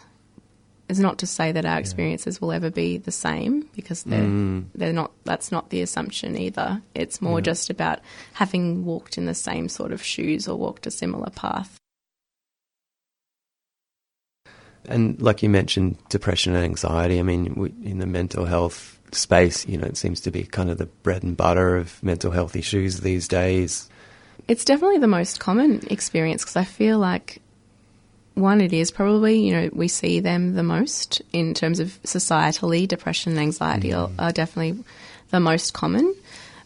It's 0.89 0.99
not 0.99 1.19
to 1.19 1.27
say 1.27 1.53
that 1.53 1.65
our 1.65 1.79
experiences 1.79 2.41
will 2.41 2.51
ever 2.51 2.69
be 2.69 2.99
the 2.99 3.13
same 3.13 3.69
because 3.77 4.03
they're 4.03 4.25
mm. 4.25 4.65
they're 4.75 4.93
not. 4.93 5.13
That's 5.23 5.53
not 5.53 5.71
the 5.71 5.83
assumption 5.83 6.37
either. 6.37 6.83
It's 6.97 7.23
more 7.23 7.41
just 7.41 7.71
about 7.71 8.01
having 8.33 8.85
walked 8.85 9.17
in 9.17 9.27
the 9.27 9.35
same 9.35 9.69
sort 9.69 9.93
of 9.93 10.03
shoes 10.03 10.49
or 10.49 10.59
walked 10.59 10.89
a 10.89 10.91
similar 10.91 11.31
path. 11.31 11.80
And 14.87 15.21
like 15.21 15.43
you 15.43 15.49
mentioned, 15.49 15.97
depression 16.09 16.55
and 16.55 16.65
anxiety. 16.65 17.19
I 17.19 17.23
mean, 17.23 17.55
we, 17.55 17.75
in 17.85 17.99
the 17.99 18.07
mental 18.07 18.45
health 18.45 18.99
space, 19.13 19.67
you 19.67 19.77
know, 19.77 19.87
it 19.87 19.97
seems 19.97 20.21
to 20.23 20.31
be 20.31 20.45
kind 20.45 20.71
of 20.71 20.79
the 20.79 20.87
bread 20.87 21.23
and 21.23 21.37
butter 21.37 21.77
of 21.77 22.03
mental 22.03 22.31
health 22.31 22.57
issues 22.57 23.01
these 23.01 23.29
days. 23.29 23.89
It's 24.49 24.65
definitely 24.65 24.99
the 24.99 25.07
most 25.07 25.39
common 25.39 25.87
experience 25.91 26.43
because 26.43 26.57
I 26.57 26.65
feel 26.65 26.99
like 26.99 27.41
one, 28.35 28.61
it 28.61 28.73
is 28.73 28.91
probably 28.91 29.39
you 29.41 29.53
know 29.53 29.71
we 29.73 29.89
see 29.89 30.21
them 30.21 30.55
the 30.55 30.63
most 30.63 31.23
in 31.33 31.55
terms 31.55 31.81
of 31.81 32.01
societally. 32.03 32.89
Depression 32.89 33.33
and 33.33 33.41
anxiety 33.41 33.93
are, 33.93 34.11
are 34.19 34.33
definitely 34.33 34.83
the 35.31 35.41
most 35.41 35.75
common, 35.75 36.15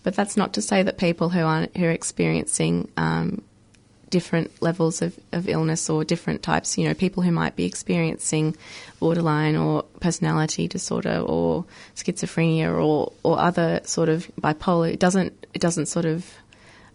but 0.03 0.15
that's 0.15 0.37
not 0.37 0.55
to 0.55 0.63
say 0.63 0.83
that 0.83 0.99
people 0.99 1.29
who 1.29 1.41
aren't, 1.41 1.77
who 1.77 1.85
are 1.85 1.91
experiencing 1.91 2.89
um, 2.97 3.43
different 4.15 4.63
levels 4.63 5.03
of, 5.03 5.19
of 5.33 5.49
illness 5.49 5.91
or 5.91 6.05
different 6.05 6.41
types, 6.41 6.79
you 6.79 6.87
know, 6.87 6.95
people 6.95 7.21
who 7.21 7.33
might 7.33 7.57
be 7.57 7.65
experiencing 7.65 8.57
borderline 9.01 9.57
or 9.57 9.83
personality 9.99 10.69
disorder 10.69 11.19
or 11.19 11.65
schizophrenia 11.97 12.73
or, 12.73 13.13
or 13.25 13.41
other 13.41 13.81
sort 13.83 14.09
of 14.09 14.31
bipolar, 14.41 14.93
it 14.93 15.01
doesn't 15.01 15.33
it 15.53 15.61
doesn't 15.61 15.87
sort 15.87 16.05
of 16.05 16.33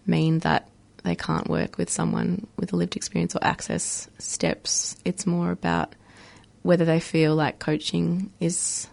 mean 0.06 0.38
that 0.38 0.70
they 1.04 1.14
can't 1.14 1.46
work 1.46 1.76
with 1.76 1.90
someone 1.90 2.46
with 2.56 2.72
a 2.72 2.76
lived 2.76 2.96
experience 2.96 3.36
or 3.36 3.44
access 3.44 4.08
steps. 4.18 4.96
It's 5.04 5.26
more 5.26 5.50
about 5.50 5.94
whether 6.62 6.86
they 6.86 7.00
feel 7.00 7.34
like 7.34 7.58
coaching 7.58 8.32
is 8.40 8.88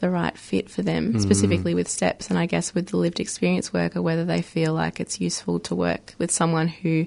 the 0.00 0.10
right 0.10 0.36
fit 0.36 0.68
for 0.68 0.82
them, 0.82 1.14
mm. 1.14 1.20
specifically 1.22 1.74
with 1.74 1.88
steps, 1.88 2.28
and 2.28 2.38
I 2.38 2.44
guess 2.44 2.74
with 2.74 2.88
the 2.88 2.98
lived 2.98 3.20
experience 3.20 3.72
worker, 3.72 4.02
whether 4.02 4.26
they 4.26 4.42
feel 4.42 4.74
like 4.74 5.00
it's 5.00 5.18
useful 5.18 5.60
to 5.60 5.74
work 5.74 6.14
with 6.18 6.30
someone 6.30 6.68
who 6.68 7.06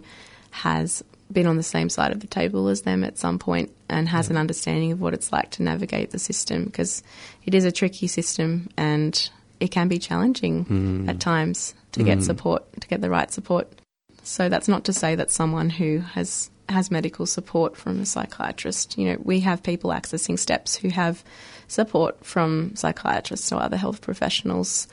has 0.51 1.03
been 1.31 1.47
on 1.47 1.57
the 1.57 1.63
same 1.63 1.89
side 1.89 2.11
of 2.11 2.19
the 2.19 2.27
table 2.27 2.67
as 2.67 2.81
them 2.81 3.03
at 3.03 3.17
some 3.17 3.39
point 3.39 3.71
and 3.89 4.07
has 4.09 4.29
an 4.29 4.37
understanding 4.37 4.91
of 4.91 4.99
what 4.99 5.13
it's 5.13 5.31
like 5.31 5.49
to 5.51 5.63
navigate 5.63 6.11
the 6.11 6.19
system 6.19 6.65
because 6.65 7.03
it 7.45 7.55
is 7.55 7.65
a 7.65 7.71
tricky 7.71 8.07
system 8.07 8.69
and 8.77 9.29
it 9.59 9.69
can 9.69 9.87
be 9.87 9.97
challenging 9.97 10.65
hmm. 10.65 11.09
at 11.09 11.19
times 11.19 11.73
to 11.93 12.03
get 12.03 12.17
hmm. 12.17 12.23
support, 12.23 12.63
to 12.81 12.87
get 12.87 13.01
the 13.01 13.09
right 13.09 13.31
support. 13.31 13.71
So 14.23 14.49
that's 14.49 14.67
not 14.67 14.85
to 14.85 14.93
say 14.93 15.15
that 15.15 15.31
someone 15.31 15.69
who 15.69 15.99
has 15.99 16.49
has 16.69 16.89
medical 16.89 17.25
support 17.25 17.75
from 17.75 17.99
a 17.99 18.05
psychiatrist. 18.05 18.97
You 18.97 19.09
know, 19.09 19.17
we 19.21 19.41
have 19.41 19.61
people 19.61 19.91
accessing 19.91 20.39
steps 20.39 20.75
who 20.75 20.89
have 20.89 21.23
support 21.67 22.25
from 22.25 22.75
psychiatrists 22.75 23.51
or 23.51 23.61
other 23.61 23.77
health 23.77 24.01
professionals, 24.01 24.87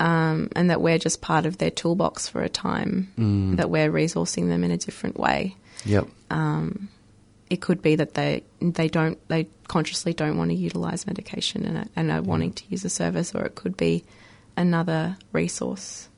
um, 0.00 0.48
and 0.56 0.70
that 0.70 0.80
we're 0.80 0.98
just 0.98 1.20
part 1.20 1.46
of 1.46 1.58
their 1.58 1.70
toolbox 1.70 2.28
for 2.28 2.42
a 2.42 2.48
time. 2.48 3.12
That 3.56 3.70
we're 3.70 3.90
resourcing 3.92 4.48
them 4.48 4.64
in 4.64 4.72
a 4.72 4.76
different 4.76 5.18
way. 5.18 5.54
Yep. 5.84 6.08
It 7.50 7.60
could 7.60 7.82
be 7.82 7.96
that 7.96 8.14
they 8.14 8.44
they 8.60 8.86
don't 8.86 9.18
they 9.28 9.48
consciously 9.66 10.14
don't 10.14 10.38
want 10.38 10.50
to 10.50 10.56
utilize 10.56 11.04
medication 11.04 11.64
and 11.64 11.78
are, 11.78 11.86
and 11.96 12.10
are 12.12 12.22
wanting 12.22 12.52
to 12.52 12.64
use 12.68 12.84
a 12.84 12.88
service, 12.88 13.34
or 13.34 13.44
it 13.44 13.56
could 13.56 13.76
be 13.76 14.04
another 14.56 15.16
resource. 15.32 16.08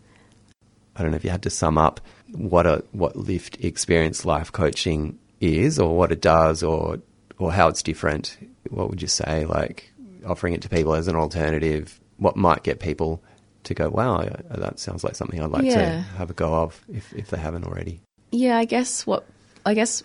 I 0.94 1.00
don't 1.00 1.10
know 1.10 1.16
if 1.16 1.24
you 1.24 1.30
had 1.30 1.42
to 1.44 1.50
sum 1.50 1.78
up 1.78 2.02
what 2.32 2.66
a 2.66 2.84
what 2.92 3.16
lived 3.16 3.64
experience 3.64 4.26
life 4.26 4.52
coaching 4.52 5.18
is, 5.40 5.78
or 5.78 5.96
what 5.96 6.12
it 6.12 6.20
does, 6.20 6.62
or 6.62 6.98
or 7.38 7.50
how 7.50 7.68
it's 7.68 7.82
different. 7.82 8.36
What 8.68 8.90
would 8.90 9.00
you 9.00 9.08
say? 9.08 9.46
Like 9.46 9.90
offering 10.26 10.52
it 10.52 10.60
to 10.62 10.68
people 10.68 10.94
as 10.94 11.08
an 11.08 11.16
alternative, 11.16 11.98
what 12.18 12.36
might 12.36 12.62
get 12.62 12.78
people 12.78 13.22
to 13.64 13.74
go, 13.74 13.88
"Wow, 13.90 14.16
I- 14.16 14.26
uh, 14.50 14.60
that 14.60 14.78
sounds 14.78 15.04
like 15.04 15.14
something 15.16 15.40
I'd 15.40 15.50
like 15.50 15.64
to 15.64 16.16
have 16.18 16.30
a 16.30 16.34
go 16.34 16.54
of," 16.54 16.80
if 16.92 17.12
if 17.14 17.30
they 17.30 17.38
haven't 17.38 17.64
already. 17.64 18.00
Yeah, 18.30 18.56
I 18.58 18.64
guess 18.64 19.06
what 19.06 19.24
I 19.64 19.74
guess 19.74 20.02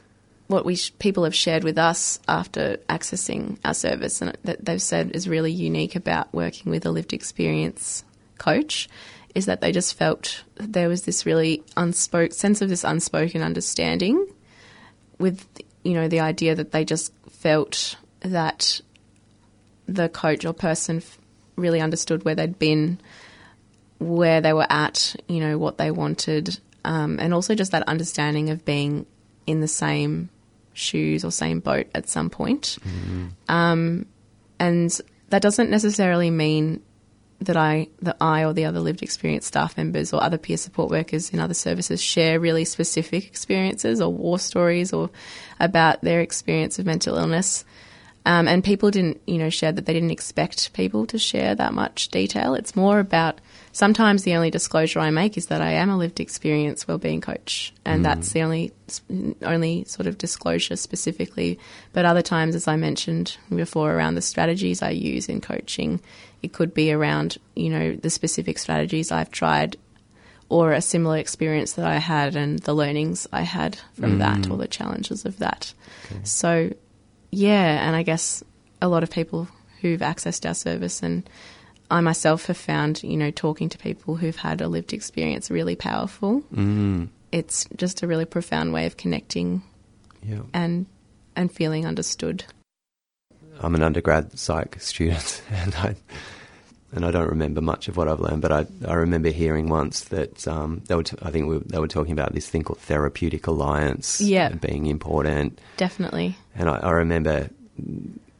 what 0.48 0.66
we 0.66 0.76
sh- 0.76 0.94
people 1.00 1.24
have 1.26 1.36
shared 1.36 1.64
with 1.64 1.78
us 1.78 2.20
after 2.28 2.78
accessing 2.90 3.58
our 3.66 3.74
service 3.74 4.22
and 4.22 4.38
that 4.44 4.64
they've 4.64 4.82
said 4.82 5.12
is 5.14 5.28
really 5.28 5.52
unique 5.52 5.96
about 5.96 6.34
working 6.34 6.72
with 6.72 6.86
a 6.86 6.92
lived 6.92 7.12
experience 7.14 8.04
coach 8.38 8.88
is 9.36 9.46
that 9.46 9.60
they 9.62 9.72
just 9.72 9.94
felt 9.96 10.44
there 10.56 10.88
was 10.88 11.04
this 11.04 11.26
really 11.26 11.64
unspoken 11.76 12.32
sense 12.32 12.62
of 12.62 12.70
this 12.70 12.84
unspoken 12.86 13.42
understanding 13.42 14.26
with 15.20 15.46
you 15.84 15.94
know 15.94 16.08
the 16.08 16.20
idea 16.22 16.56
that 16.56 16.72
they 16.72 16.86
just 16.86 17.12
felt 17.30 17.98
that 18.22 18.80
the 19.88 20.10
coach 20.10 20.46
or 20.46 20.54
person 20.54 20.98
f- 20.98 21.18
really 21.56 21.82
understood 21.82 22.24
where 22.26 22.36
they'd 22.36 22.60
been 22.60 23.00
where 24.00 24.42
they 24.42 24.54
were 24.54 24.68
at, 24.70 25.16
you 25.28 25.40
know, 25.40 25.58
what 25.58 25.78
they 25.78 25.92
wanted, 25.92 26.60
um, 26.86 27.20
and 27.20 27.34
also 27.34 27.56
just 27.56 27.72
that 27.72 27.84
understanding 27.88 28.50
of 28.50 28.64
being 28.64 29.06
in 29.46 29.62
the 29.62 29.68
same 29.68 30.30
shoes 30.74 31.26
or 31.26 31.32
same 31.32 31.60
boat 31.60 31.88
at 31.96 32.08
some 32.08 32.30
point. 32.30 32.78
Um, 33.48 34.06
and 34.60 35.02
that 35.30 35.42
doesn't 35.42 35.70
necessarily 35.70 36.30
mean 36.30 36.82
that 37.40 37.58
I, 37.58 37.88
that 38.02 38.18
I 38.20 38.46
or 38.46 38.54
the 38.54 38.66
other 38.66 38.80
lived 38.80 39.04
experience 39.04 39.46
staff 39.46 39.78
members 39.78 40.14
or 40.14 40.24
other 40.24 40.38
peer 40.38 40.58
support 40.58 40.90
workers 40.90 41.30
in 41.32 41.40
other 41.40 41.54
services 41.54 42.02
share 42.02 42.40
really 42.40 42.66
specific 42.66 43.26
experiences 43.28 44.02
or 44.02 44.12
war 44.12 44.40
stories 44.40 44.94
or 44.94 45.10
about 45.60 46.02
their 46.02 46.22
experience 46.22 46.80
of 46.80 46.86
mental 46.86 47.18
illness. 47.18 47.66
Um, 48.26 48.48
and 48.48 48.64
people 48.64 48.92
didn't, 48.92 49.22
you 49.26 49.38
know, 49.38 49.50
share 49.50 49.72
that 49.72 49.86
they 49.86 49.94
didn't 49.94 50.12
expect 50.12 50.74
people 50.74 51.06
to 51.08 51.18
share 51.18 51.56
that 51.56 51.74
much 51.74 52.10
detail. 52.10 52.56
It's 52.56 52.76
more 52.76 53.00
about 53.00 53.40
sometimes 53.78 54.24
the 54.24 54.34
only 54.34 54.50
disclosure 54.50 55.00
I 55.00 55.12
make 55.12 55.38
is 55.38 55.48
that 55.48 55.62
I 55.62 55.74
am 55.74 55.92
a 55.92 55.98
lived 55.98 56.20
experience 56.20 56.88
wellbeing 56.88 57.22
coach, 57.22 57.72
and 57.86 58.00
mm. 58.00 58.04
that's 58.04 58.32
the 58.32 58.42
only 58.42 58.74
only 59.44 59.84
sort 59.84 60.08
of 60.08 60.18
disclosure 60.18 60.76
specifically. 60.76 61.60
But 61.94 62.06
other 62.06 62.24
times, 62.24 62.56
as 62.56 62.68
I 62.68 62.76
mentioned 62.76 63.38
before, 63.56 63.94
around 63.94 64.16
the 64.16 64.24
strategies 64.24 64.82
I 64.82 64.90
use 64.90 65.30
in 65.30 65.42
coaching, 65.42 66.02
it 66.42 66.54
could 66.54 66.74
be 66.74 66.92
around 66.92 67.38
you 67.56 67.70
know 67.70 67.96
the 67.96 68.10
specific 68.10 68.58
strategies 68.58 69.12
I've 69.12 69.30
tried 69.30 69.78
or 70.50 70.72
a 70.72 70.82
similar 70.82 71.18
experience 71.18 71.74
that 71.74 71.86
I 71.86 71.98
had 71.98 72.36
and 72.36 72.58
the 72.60 72.74
learnings 72.74 73.28
I 73.32 73.42
had 73.42 73.78
from 73.94 74.16
mm. 74.16 74.20
that 74.20 74.50
or 74.50 74.58
the 74.58 74.68
challenges 74.68 75.26
of 75.26 75.38
that. 75.40 75.74
So, 76.24 76.74
yeah, 77.32 77.86
and 77.86 77.96
I 77.96 78.02
guess 78.04 78.44
a 78.82 78.88
lot 78.88 79.04
of 79.04 79.12
people 79.12 79.50
who've 79.82 80.00
accessed 80.00 80.48
our 80.48 80.56
service 80.56 81.04
and 81.04 81.30
I 81.90 82.02
myself 82.02 82.46
have 82.48 82.58
found, 82.58 83.02
you 83.04 83.16
know, 83.18 83.32
talking 83.32 83.70
to 83.70 83.78
people 83.78 84.16
who've 84.16 84.36
had 84.36 84.62
a 84.62 84.68
lived 84.68 84.94
experience 84.94 85.50
really 85.50 85.76
powerful. 85.76 86.42
Mm. 86.54 87.08
It's 87.32 87.66
just 87.76 88.04
a 88.04 88.08
really 88.08 88.26
profound 88.26 88.74
way 88.74 88.86
of 88.86 88.98
connecting 88.98 89.62
Yeah. 90.24 90.42
and 90.54 90.86
and 91.36 91.52
feeling 91.52 91.86
understood. 91.86 92.44
I'm 93.62 93.76
an 93.76 93.84
undergrad 93.84 94.38
psych 94.38 94.80
student, 94.82 95.42
and 95.52 95.74
I, 95.76 95.96
and 96.92 97.06
I 97.06 97.12
don't 97.12 97.30
remember 97.30 97.62
much 97.62 97.88
of 97.88 97.96
what 97.98 98.08
I've 98.08 98.20
learned, 98.20 98.42
but 98.42 98.52
I, 98.52 98.66
I 98.88 98.94
remember 98.96 99.30
hearing 99.30 99.70
once 99.70 100.02
that 100.06 100.48
um, 100.48 100.82
they 100.88 100.96
were 100.96 101.04
t- 101.04 101.18
I 101.22 101.32
think 101.32 101.48
we, 101.48 101.58
they 101.60 101.80
were 101.80 101.88
talking 101.88 102.14
about 102.14 102.34
this 102.34 102.48
thing 102.50 102.64
called 102.64 102.80
therapeutic 102.80 103.48
alliance 103.48 104.20
Yeah. 104.22 104.50
being 104.50 104.86
important. 104.88 105.60
Definitely. 105.78 106.36
And 106.56 106.70
I, 106.70 106.78
I 106.78 106.92
remember 106.92 107.50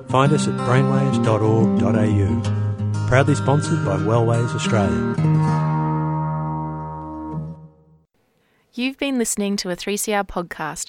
Find 0.09 0.35
us 0.35 0.47
at 0.47 0.55
brainwaves.org.au. 0.61 3.09
Proudly 3.09 3.35
sponsored 3.35 3.83
by 3.87 3.97
Wellways 3.97 4.55
Australia. 4.55 5.15
You've 8.75 8.97
been 8.97 9.19
listening 9.19 9.59
to 9.59 9.69
a 9.69 9.77
3CR 9.77 10.27
podcast 10.27 10.89